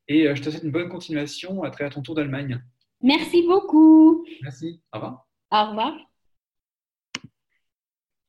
Et 0.08 0.34
je 0.34 0.42
te 0.42 0.50
souhaite 0.50 0.64
une 0.64 0.72
bonne 0.72 0.88
continuation 0.88 1.62
à 1.62 1.70
travers 1.70 1.92
ton 1.94 2.02
tour 2.02 2.14
d'Allemagne. 2.14 2.62
Merci 3.02 3.46
beaucoup. 3.46 4.24
Merci. 4.42 4.80
Au 4.92 4.96
revoir. 4.98 5.26
Au 5.52 5.70
revoir. 5.70 6.07